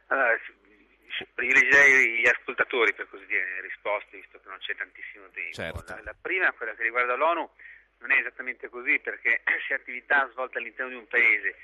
[0.09, 0.37] Allora,
[1.35, 5.55] privilegiai gli ascoltatori per così dire risposte visto che non c'è tantissimo tempo.
[5.55, 5.95] Certo.
[5.95, 7.49] La, la prima, quella che riguarda l'ONU,
[7.99, 11.57] non è esattamente così perché se attività svolte all'interno di un paese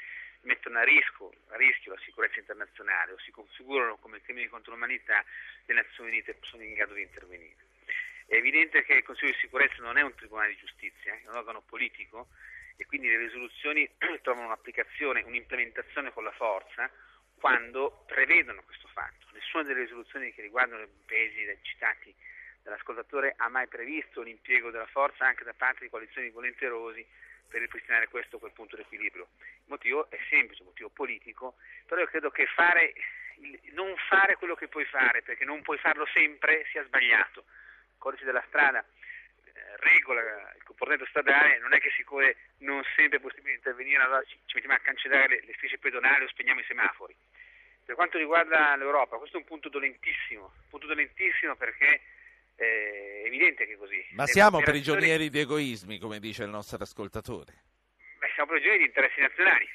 [0.42, 5.22] mettono a rischio, a rischio, la sicurezza internazionale o si configurano come crimini contro l'umanità,
[5.66, 7.68] le Nazioni Unite sono in grado di intervenire.
[8.26, 11.36] È evidente che il Consiglio di sicurezza non è un tribunale di giustizia, è un
[11.36, 12.28] organo politico
[12.76, 13.88] e quindi le risoluzioni
[14.22, 16.90] trovano un'applicazione, un'implementazione con la forza
[17.38, 19.26] quando prevedono questo fatto.
[19.32, 22.14] Nessuna delle risoluzioni che riguardano i paesi citati
[22.62, 27.04] dall'ascoltatore ha mai previsto l'impiego della forza anche da parte di coalizioni volenterosi
[27.50, 29.28] per ripristinare questo o quel punto di equilibrio.
[29.38, 31.56] Il motivo è semplice, un motivo politico,
[31.86, 32.94] però io credo che fare,
[33.72, 37.40] non fare quello che puoi fare, perché non puoi farlo sempre, sia sbagliato.
[37.40, 40.20] Il codice della strada eh, regola
[40.54, 44.54] il comportamento stradale, non è che siccome non sempre è possibile intervenire, allora ci, ci
[44.54, 47.16] mettiamo a cancellare le, le strisce pedonali o spegniamo i semafori.
[47.84, 52.00] Per quanto riguarda l'Europa, questo è un punto dolentissimo, un punto dolentissimo perché
[52.64, 54.06] è evidente che è così.
[54.12, 57.52] Ma siamo prigionieri di egoismi, come dice il nostro ascoltatore.
[58.18, 59.68] Beh, siamo prigionieri di interessi nazionali.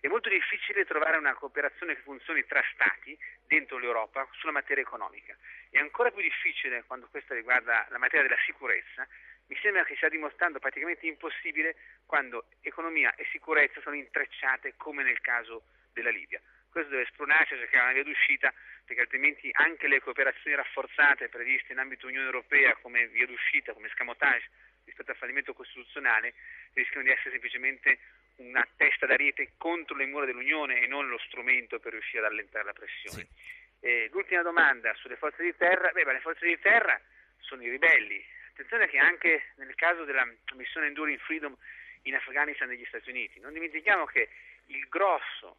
[0.00, 5.36] È molto difficile trovare una cooperazione che funzioni tra Stati dentro l'Europa sulla materia economica.
[5.68, 9.06] È ancora più difficile quando questo riguarda la materia della sicurezza.
[9.48, 11.74] Mi sembra che stia dimostrando praticamente impossibile
[12.06, 16.40] quando economia e sicurezza sono intrecciate come nel caso della Libia.
[16.70, 18.52] Questo deve spronarci a cercare una via d'uscita
[18.84, 23.88] perché altrimenti anche le cooperazioni rafforzate previste in ambito Unione Europea come via d'uscita, come
[23.90, 24.48] scamotage
[24.84, 26.34] rispetto al fallimento costituzionale
[26.72, 27.98] rischiano di essere semplicemente
[28.36, 32.64] una testa d'ariete contro le mura dell'Unione e non lo strumento per riuscire ad allentare
[32.64, 33.26] la pressione.
[33.30, 33.58] Sì.
[33.80, 37.00] Eh, l'ultima domanda sulle forze di terra, beh, le forze di terra
[37.38, 38.22] sono i ribelli.
[38.50, 41.56] Attenzione che anche nel caso della missione Enduring Freedom
[42.02, 44.28] in Afghanistan negli Stati Uniti, non dimentichiamo che
[44.66, 45.56] il grosso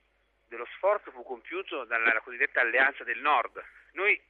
[0.52, 3.64] dello sforzo fu compiuto dalla cosiddetta alleanza del nord.
[3.94, 4.22] Noi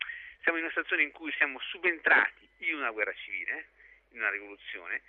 [0.44, 3.70] siamo in una situazione in cui siamo subentrati in una guerra civile,
[4.12, 5.02] in una rivoluzione,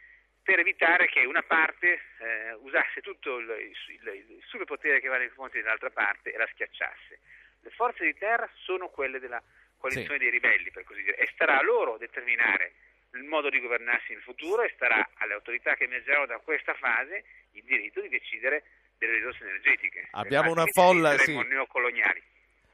[0.42, 3.48] per evitare che una parte eh, usasse tutto il,
[3.88, 7.18] il, il superpotere che va nei confronti dell'altra parte e la schiacciasse.
[7.60, 9.40] Le forze di terra sono quelle della
[9.76, 10.22] coalizione sì.
[10.22, 12.72] dei ribelli, per così dire, e starà a loro determinare
[13.12, 17.22] il modo di governarsi in futuro e starà alle autorità che emergeranno da questa fase
[17.52, 18.64] il diritto di decidere
[18.99, 20.09] delle risorse energetiche.
[20.12, 21.34] Abbiamo una folla, sì.
[21.34, 22.22] neocoloniali.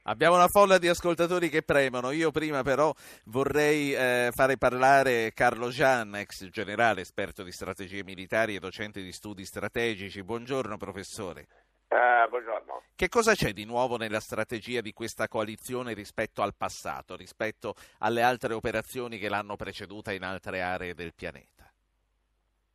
[0.02, 2.12] Abbiamo una folla di ascoltatori che premono.
[2.12, 2.94] Io prima però
[3.24, 9.12] vorrei eh, fare parlare Carlo Gian, ex generale, esperto di strategie militari e docente di
[9.12, 10.22] studi strategici.
[10.22, 11.46] Buongiorno professore.
[11.88, 12.82] Uh, buongiorno.
[12.94, 18.22] Che cosa c'è di nuovo nella strategia di questa coalizione rispetto al passato, rispetto alle
[18.22, 21.70] altre operazioni che l'hanno preceduta in altre aree del pianeta?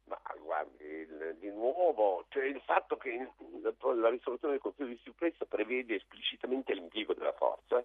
[0.06, 3.30] Ma guardi, il, di nuovo c'è il fatto che
[3.62, 7.84] la risoluzione del Consiglio di sicurezza prevede esplicitamente l'impiego della forza,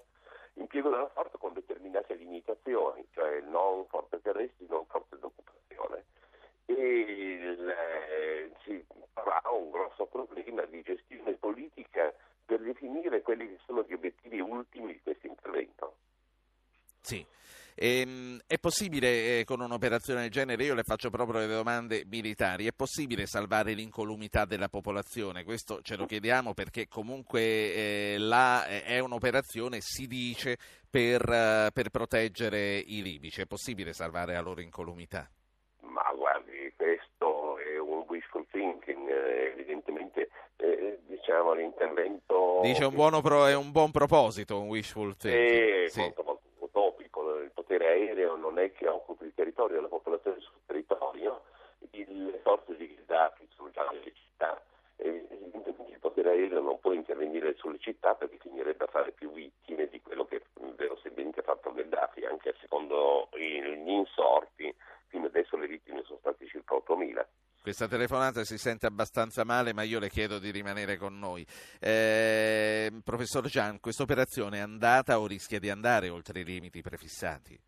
[0.55, 6.05] impiego della forza con determinate limitazioni, cioè non forze terrestri, non forze d'occupazione.
[6.66, 12.12] E il, eh, si avrà un grosso problema di gestione politica
[12.45, 15.95] per definire quelli che sono gli obiettivi ultimi di questo intervento.
[17.01, 17.25] Sì.
[17.81, 22.66] Ehm, è possibile eh, con un'operazione del genere, io le faccio proprio le domande militari,
[22.66, 25.45] è possibile salvare l'incolumità della popolazione?
[25.45, 30.57] Questo ce lo chiediamo perché comunque eh, là eh, è un'operazione, si dice,
[30.91, 33.43] per, uh, per, proteggere i libici.
[33.43, 35.31] È possibile salvare la loro incolumità?
[35.83, 42.61] Ma guardi, questo è un wishful thinking, eh, evidentemente eh, diciamo l'intervento...
[42.62, 45.87] Dice un, buono pro, è un buon proposito, un wishful thinking.
[45.87, 46.38] Sì, molto, molto
[47.69, 51.43] potere aereo non è che occupi il territorio, la popolazione sul territorio,
[51.91, 54.62] le forze Gheddafi sono già nelle città
[54.97, 59.87] e il potere aereo non può intervenire sulle città perché finirebbe a fare più vittime
[59.89, 60.41] di quello che
[60.77, 64.75] verosimilmente ha fatto Gheddafi, anche secondo gli insorti,
[65.09, 67.27] fino adesso le vittime sono state circa 8.000.
[67.69, 71.45] Questa telefonata si sente abbastanza male, ma io le chiedo di rimanere con noi.
[71.79, 77.61] Eh, professor Gian, questa operazione è andata o rischia di andare oltre i limiti prefissati?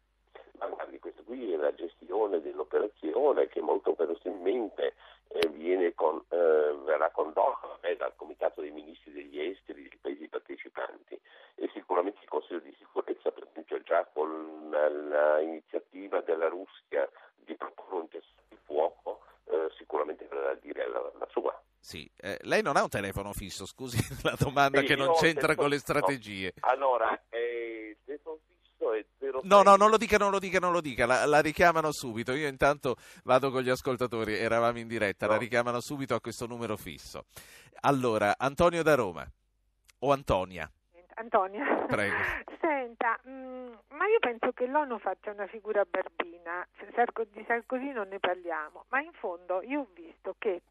[0.59, 4.95] Ma guardi, questa qui è la gestione dell'operazione che molto verosimilmente
[5.29, 11.21] eh, con, eh, verrà condotta eh, dal Comitato dei Ministri degli Esteri dei Paesi partecipanti
[11.57, 17.97] e sicuramente il Consiglio di sicurezza, per esempio già con l'iniziativa della Russia di proporre
[17.97, 19.21] un cessate il fuoco,
[19.51, 21.61] eh, sicuramente verrà a dire la, la sua.
[21.81, 25.71] Sì, eh, lei non ha un telefono fisso, scusi la domanda che non c'entra con
[25.71, 26.53] le strategie.
[26.61, 26.69] No.
[26.69, 29.41] Allora, eh, telefono fisso è 06.
[29.45, 32.33] No, no, non lo dica, non lo dica, non lo dica, la, la, richiamano subito.
[32.33, 35.33] Io intanto vado con gli ascoltatori, eravamo in diretta, no.
[35.33, 37.25] la richiamano subito a questo numero fisso.
[37.81, 39.27] Allora, Antonio da Roma
[40.01, 40.71] o Antonia?
[41.15, 41.87] Antonia.
[41.87, 42.17] Prego.
[42.61, 46.67] Senta, mh, mm, ma io penso che l'ONU faccia una figura barbina,
[47.33, 50.63] di Sarkozy non ne parliamo, ma in fondo io ho visto che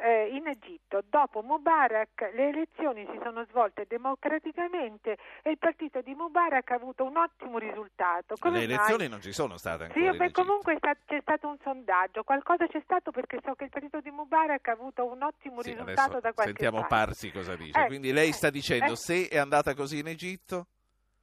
[0.00, 6.14] eh, in Egitto dopo Mubarak le elezioni si sono svolte democraticamente e il partito di
[6.14, 8.36] Mubarak ha avuto un ottimo risultato.
[8.38, 9.08] Come le elezioni mai?
[9.08, 10.12] non ci sono state ancora.
[10.12, 13.70] Sì, beh, comunque sta, c'è stato un sondaggio, qualcosa c'è stato perché so che il
[13.70, 16.94] partito di Mubarak ha avuto un ottimo sì, risultato da qualche sentiamo parte.
[16.94, 17.80] Parsi cosa dice.
[17.80, 20.66] Eh, Quindi lei sta dicendo eh, se è andata così in Egitto?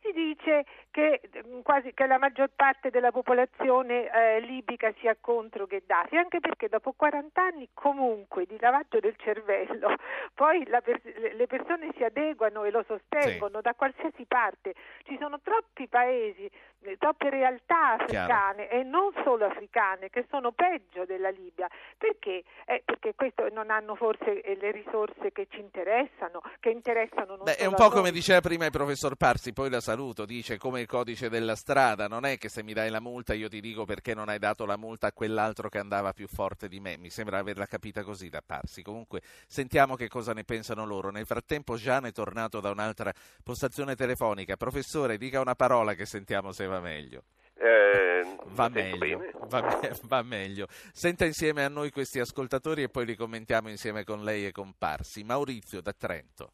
[0.01, 0.65] Si dice
[0.95, 6.39] che, mm, quasi, che la maggior parte della popolazione eh, libica sia contro Gheddafi, anche
[6.39, 9.93] perché dopo 40 anni comunque di lavaggio del cervello,
[10.33, 13.61] poi per, le persone si adeguano e lo sostengono sì.
[13.63, 14.73] da qualsiasi parte.
[15.03, 16.49] Ci sono troppi paesi,
[16.85, 18.79] eh, troppe realtà africane Chiaro.
[18.79, 21.67] e non solo africane che sono peggio della Libia.
[21.97, 22.43] Perché?
[22.65, 27.43] Eh, perché questo non hanno forse eh, le risorse che ci interessano, che interessano non
[27.43, 30.84] Beh, È un po' come diceva prima il professor Parsi, poi la saluto, dice come
[30.85, 33.85] il codice della strada, non è che se mi dai la multa io ti dico
[33.85, 37.09] perché non hai dato la multa a quell'altro che andava più forte di me, mi
[37.09, 38.83] sembra averla capita così da Parsi.
[38.83, 41.09] Comunque sentiamo che cosa ne pensano loro.
[41.09, 43.11] Nel frattempo Gian è tornato da un'altra
[43.43, 44.55] postazione telefonica.
[44.55, 47.23] Professore, dica una parola che sentiamo se va meglio.
[47.57, 53.15] Eh, va, meglio, va, va, meglio, Senta insieme a noi questi ascoltatori e poi li
[53.15, 55.23] commentiamo insieme con lei e con Parsi.
[55.23, 56.51] Maurizio da Trento.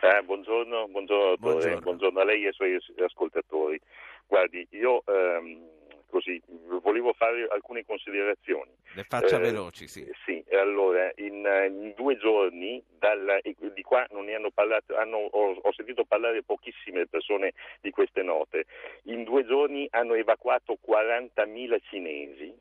[0.00, 1.80] Eh, buongiorno, buongiorno, Buongiorno.
[1.80, 3.80] buongiorno a lei e ai suoi ascoltatori.
[4.26, 5.68] Guardi, io ehm,
[6.08, 6.40] così
[6.82, 8.70] volevo fare alcune considerazioni.
[8.94, 10.08] Le faccia Eh, veloci, sì.
[10.24, 11.36] Sì, allora, in,
[11.70, 16.42] in due giorni, dalla- di qua non ne hanno parlato, hanno- ho, ho sentito parlare
[16.44, 18.66] pochissime persone di queste note,
[19.04, 22.54] in due giorni hanno evacuato 40.000 cinesi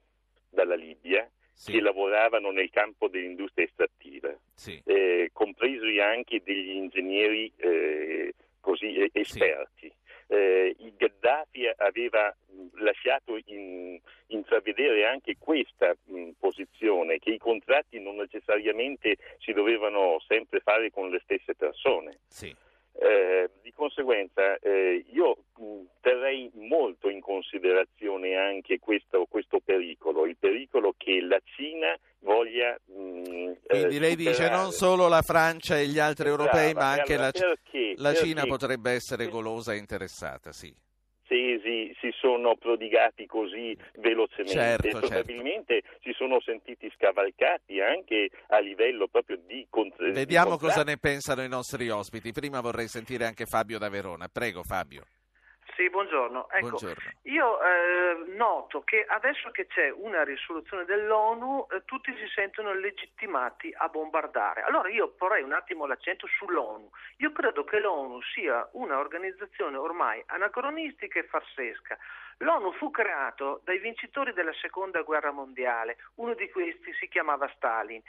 [0.50, 1.30] dalla Libia
[1.66, 4.82] che lavoravano nel campo dell'industria estrattiva, Sì.
[4.86, 9.92] eh, compresi anche degli ingegneri eh, così esperti.
[10.30, 12.36] Eh, il Gheddafi aveva
[12.74, 13.98] lasciato in-
[14.28, 21.10] intravedere anche questa mh, posizione, che i contratti non necessariamente si dovevano sempre fare con
[21.10, 22.20] le stesse persone.
[22.28, 22.54] Sì.
[23.00, 30.36] Eh, di conseguenza eh, io mh, terrei molto in considerazione anche questo, questo pericolo, il
[30.36, 32.76] pericolo che la Cina voglia...
[32.86, 34.62] mh, eh, Quindi lei dice superare.
[34.62, 38.14] non solo la Francia e gli altri europei, Brava, ma anche allora la, perché- la
[38.16, 40.74] Cina perché potrebbe essere golosa e interessata, sì.
[41.28, 45.08] Tesi si sono prodigati così velocemente Certo, e certo.
[45.08, 50.90] probabilmente si sono sentiti scavalcati anche a livello proprio di cont- di Vediamo cosa contratti.
[50.90, 52.32] ne pensano i nostri ospiti.
[52.32, 54.28] Prima vorrei sentire anche Fabio da Verona.
[54.30, 55.04] Prego Fabio.
[55.78, 56.50] Sì, buongiorno.
[56.50, 57.12] Ecco, Buongiorno.
[57.22, 63.72] io eh, noto che adesso che c'è una risoluzione dell'ONU, eh, tutti si sentono legittimati
[63.78, 64.64] a bombardare.
[64.64, 66.90] Allora io porrei un attimo l'accento sull'ONU.
[67.18, 71.96] Io credo che l'ONU sia un'organizzazione ormai anacronistica e farsesca.
[72.40, 78.02] L'ONU fu creato dai vincitori della seconda guerra mondiale, uno di questi si chiamava Stalin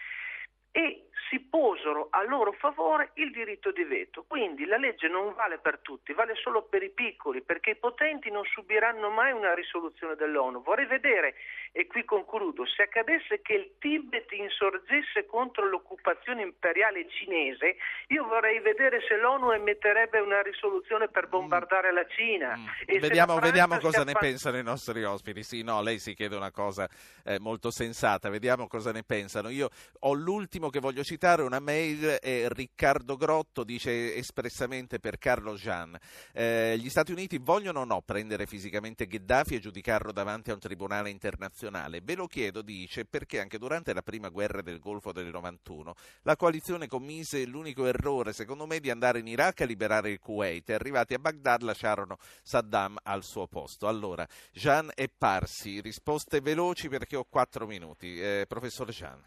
[0.70, 4.24] e si posero a loro favore il diritto di veto.
[4.26, 8.30] Quindi la legge non vale per tutti, vale solo per i piccoli, perché i potenti
[8.30, 10.62] non subiranno mai una risoluzione dell'ONU.
[10.62, 11.34] Vorrei vedere,
[11.72, 17.76] e qui concludo, se accadesse che il Tibet insorgesse contro l'occupazione imperiale cinese,
[18.08, 22.56] io vorrei vedere se l'ONU emetterebbe una risoluzione per bombardare la Cina.
[22.86, 25.42] Se Vediamo, la vediamo cosa ne appa- pensano i nostri ospiti.
[25.42, 26.88] Sì, no, lei si chiede una cosa
[27.24, 28.28] eh, molto sensata.
[28.30, 29.48] Vediamo cosa ne pensano.
[29.48, 29.68] Io
[30.00, 35.98] ho l'ultimo che voglio citare, una mail, eh, Riccardo Grotto dice espressamente per Carlo Jean.
[36.34, 40.60] eh, gli Stati Uniti vogliono o no prendere fisicamente Gheddafi e giudicarlo davanti a un
[40.60, 42.02] tribunale internazionale?
[42.02, 45.94] Ve lo chiedo, dice, perché anche durante la prima guerra del Golfo del 91
[46.24, 50.68] la coalizione commise l'unico errore, secondo me, di andare in Iraq a liberare il Kuwait
[50.68, 53.88] e arrivati a Baghdad lasciarono Saddam al suo posto.
[53.88, 58.20] Allora, Jean e Parsi, risposte veloci perché ho quattro minuti.
[58.20, 59.24] Eh, professore Jean.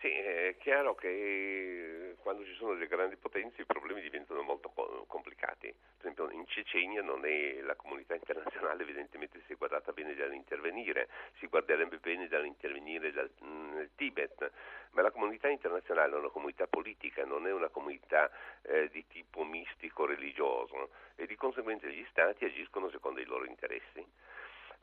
[0.00, 0.08] Sì,
[0.48, 5.04] è chiaro che eh, quando ci sono delle grandi potenze i problemi diventano molto co-
[5.06, 5.68] complicati.
[5.68, 11.08] Per esempio in Cecenia non è la comunità internazionale evidentemente si è guardata bene dall'intervenire,
[11.38, 14.50] si guarderebbe bene dall'intervenire dal- mh, nel Tibet,
[14.90, 18.30] ma la comunità internazionale è una comunità politica, non è una comunità
[18.62, 24.04] eh, di tipo mistico-religioso e di conseguenza gli stati agiscono secondo i loro interessi.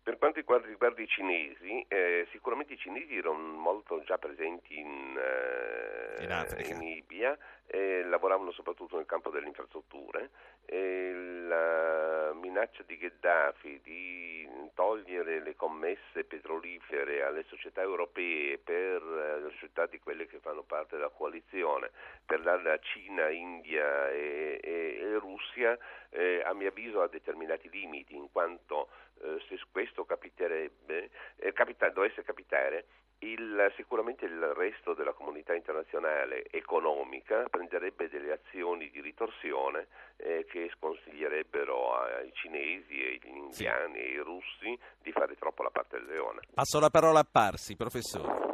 [0.04, 6.24] Per quanto riguarda, i cinesi, eh, sicuramente i cinesi erano molto già presenti in, eh,
[6.24, 6.32] In
[6.72, 7.38] in Libia,
[7.68, 10.30] eh, lavoravano soprattutto nel campo delle infrastrutture.
[10.66, 11.12] e
[11.46, 19.86] la minaccia di Gheddafi di togliere le commesse petrolifere alle società europee per le società
[19.88, 21.92] di quelle che fanno parte della coalizione,
[22.26, 25.78] per darle a Cina, India e, e- e Russia,
[26.12, 28.88] eh, a mio avviso ha determinati limiti, in quanto
[29.22, 32.86] eh, se questo capiterebbe, eh, capita- dovesse capitare,
[33.20, 39.88] il- sicuramente il resto della comunità internazionale economica prenderebbe delle azioni di ritorsione
[40.18, 45.98] eh, che sconsiglierebbero ai cinesi, agli indiani e ai russi di fare troppo la parte
[45.98, 46.42] del leone.
[46.54, 48.52] Passo la parola a Parsi, professore.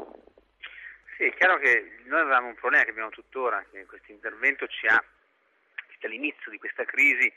[1.17, 4.85] Sì, è chiaro che noi avevamo un problema che abbiamo tuttora, che questo intervento ci
[4.87, 5.03] ha,
[5.99, 7.31] dall'inizio di questa crisi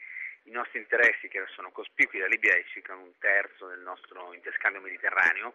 [0.44, 4.80] i nostri interessi, che sono cospicui, la Libia è circa un terzo del nostro interscambio
[4.80, 5.54] mediterraneo,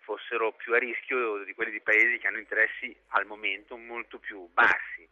[0.00, 4.48] fossero più a rischio di quelli di paesi che hanno interessi al momento molto più
[4.52, 5.08] bassi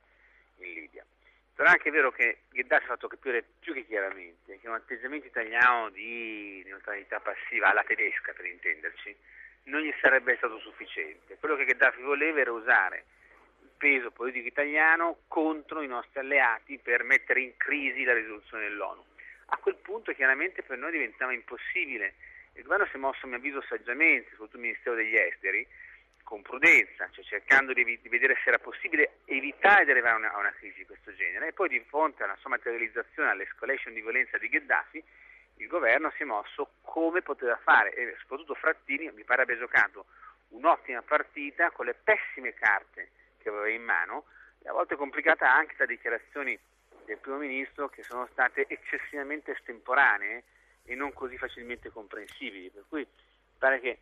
[0.57, 1.05] in Libia.
[1.55, 5.27] Però è anche vero che Gheddafi ha fatto capire più che chiaramente che un atteggiamento
[5.27, 9.17] italiano di neutralità passiva alla tedesca, per intenderci,
[9.65, 11.37] non gli sarebbe stato sufficiente.
[11.39, 13.05] Quello che Gheddafi voleva era usare
[13.79, 19.03] peso politico italiano contro i nostri alleati per mettere in crisi la risoluzione dell'ONU.
[19.47, 22.15] A quel punto chiaramente per noi diventava impossibile.
[22.55, 25.67] Il governo si è mosso a mio avviso saggiamente, soprattutto il Ministero degli Esteri,
[26.25, 30.33] con prudenza, cioè cercando di, di vedere se era possibile evitare di arrivare a una,
[30.35, 34.03] a una crisi di questo genere e poi di fronte alla sua materializzazione, all'escalation di
[34.03, 35.03] violenza di Gheddafi,
[35.57, 40.05] il governo si è mosso come poteva fare e soprattutto Frattini mi pare abbia giocato
[40.49, 43.11] un'ottima partita con le pessime carte
[43.51, 44.25] che aveva in mano
[44.63, 46.59] e a volte complicata anche da dichiarazioni
[47.05, 50.45] del primo ministro che sono state eccessivamente estemporanee
[50.85, 52.71] e non così facilmente comprensibili.
[52.71, 53.07] Per cui
[53.59, 53.99] pare che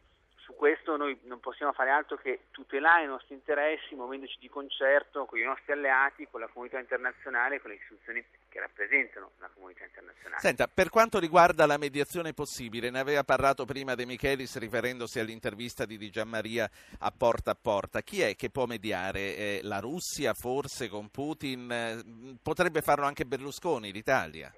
[0.46, 5.24] su questo noi non possiamo fare altro che tutelare i nostri interessi muovendoci di concerto
[5.24, 9.82] con i nostri alleati, con la comunità internazionale, con le istituzioni che rappresentano la comunità
[9.82, 10.40] internazionale.
[10.40, 15.84] Senta, per quanto riguarda la mediazione possibile, ne aveva parlato prima De Michelis riferendosi all'intervista
[15.84, 16.70] di Di Gianmaria
[17.00, 18.02] a porta a porta.
[18.02, 19.36] Chi è che può mediare?
[19.36, 21.72] Eh, la Russia forse con Putin?
[21.72, 24.54] Eh, potrebbe farlo anche Berlusconi, l'Italia?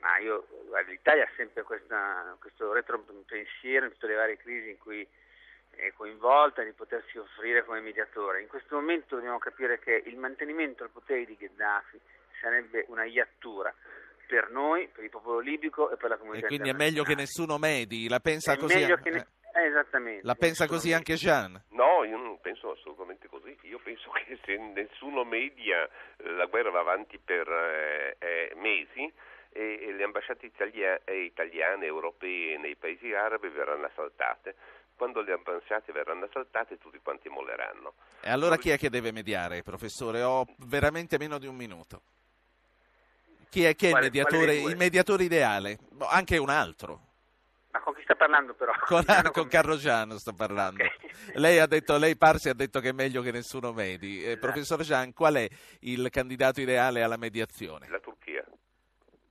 [0.00, 0.48] Ma io,
[0.88, 5.06] l'Italia ha sempre questa, questo retropensiero in tutte le varie crisi in cui
[5.96, 8.40] coinvolta di potersi offrire come mediatore.
[8.40, 12.00] In questo momento dobbiamo capire che il mantenimento al potere di Gheddafi
[12.40, 13.74] sarebbe una iattura
[14.26, 17.14] per noi, per il popolo libico e per la comunità E quindi è meglio che
[17.14, 18.76] nessuno medi, la pensa è così?
[18.76, 20.26] meglio che ne- eh, eh, esattamente.
[20.26, 21.60] La pensa così anche Jean?
[21.70, 23.56] No, io non penso assolutamente così.
[23.62, 29.10] Io penso che se nessuno media eh, la guerra va avanti per eh, eh, mesi
[29.50, 29.94] e,
[30.38, 34.54] e ambasciate italia- e italiane, europee nei paesi arabi verranno assaltate.
[34.96, 37.94] Quando le ambasciate verranno assaltate tutti quanti molleranno.
[38.20, 40.22] E allora chi è che deve mediare, professore?
[40.22, 42.02] Ho veramente meno di un minuto.
[43.48, 44.70] Chi è, chi è il, Quale- mediatore, dei due?
[44.72, 45.78] il mediatore ideale?
[45.90, 47.06] Boh, anche un altro.
[47.70, 48.72] Ma con chi sta parlando però?
[48.88, 50.82] Con, con Carrogiano sto parlando.
[51.34, 54.24] Lei, ha detto, lei Parsi ha detto che è meglio che nessuno medi.
[54.24, 55.48] Eh, professor Jean, qual è
[55.80, 57.86] il candidato ideale alla mediazione?
[57.88, 58.17] La Turchia.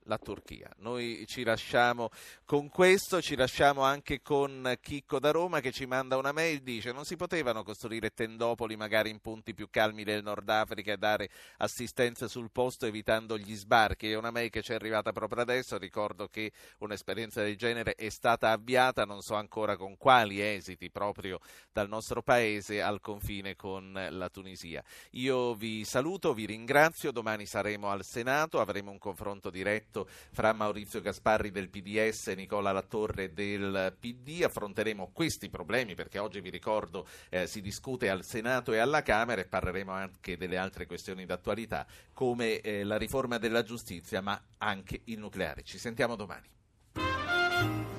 [0.08, 0.70] La Turchia.
[0.78, 2.08] Noi ci lasciamo
[2.46, 6.92] con questo, ci lasciamo anche con Chicco da Roma che ci manda una mail, dice
[6.92, 11.28] non si potevano costruire tendopoli magari in punti più calmi del Nord Africa e dare
[11.58, 14.10] assistenza sul posto evitando gli sbarchi.
[14.10, 18.08] È una mail che ci è arrivata proprio adesso, ricordo che un'esperienza del genere è
[18.08, 21.38] stata avviata, non so ancora con quali esiti, proprio
[21.70, 24.82] dal nostro paese al confine con la Tunisia.
[25.10, 31.00] Io vi saluto, vi ringrazio, domani saremo al Senato, avremo un confronto diretto fra Maurizio
[31.00, 37.06] Gasparri del PDS e Nicola Latorre del PD, affronteremo questi problemi perché oggi vi ricordo
[37.30, 41.86] eh, si discute al Senato e alla Camera e parleremo anche delle altre questioni d'attualità
[42.12, 45.62] come eh, la riforma della giustizia ma anche il nucleare.
[45.62, 47.97] Ci sentiamo domani.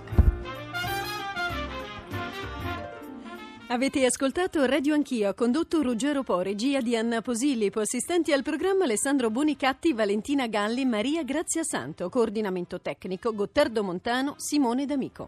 [3.71, 9.29] Avete ascoltato Radio Anch'io, condotto Ruggero Po, regia di Anna Posillipo, assistenti al programma Alessandro
[9.29, 15.27] Bonicatti, Valentina Galli, Maria Grazia Santo, coordinamento tecnico Gottardo Montano, Simone D'Amico.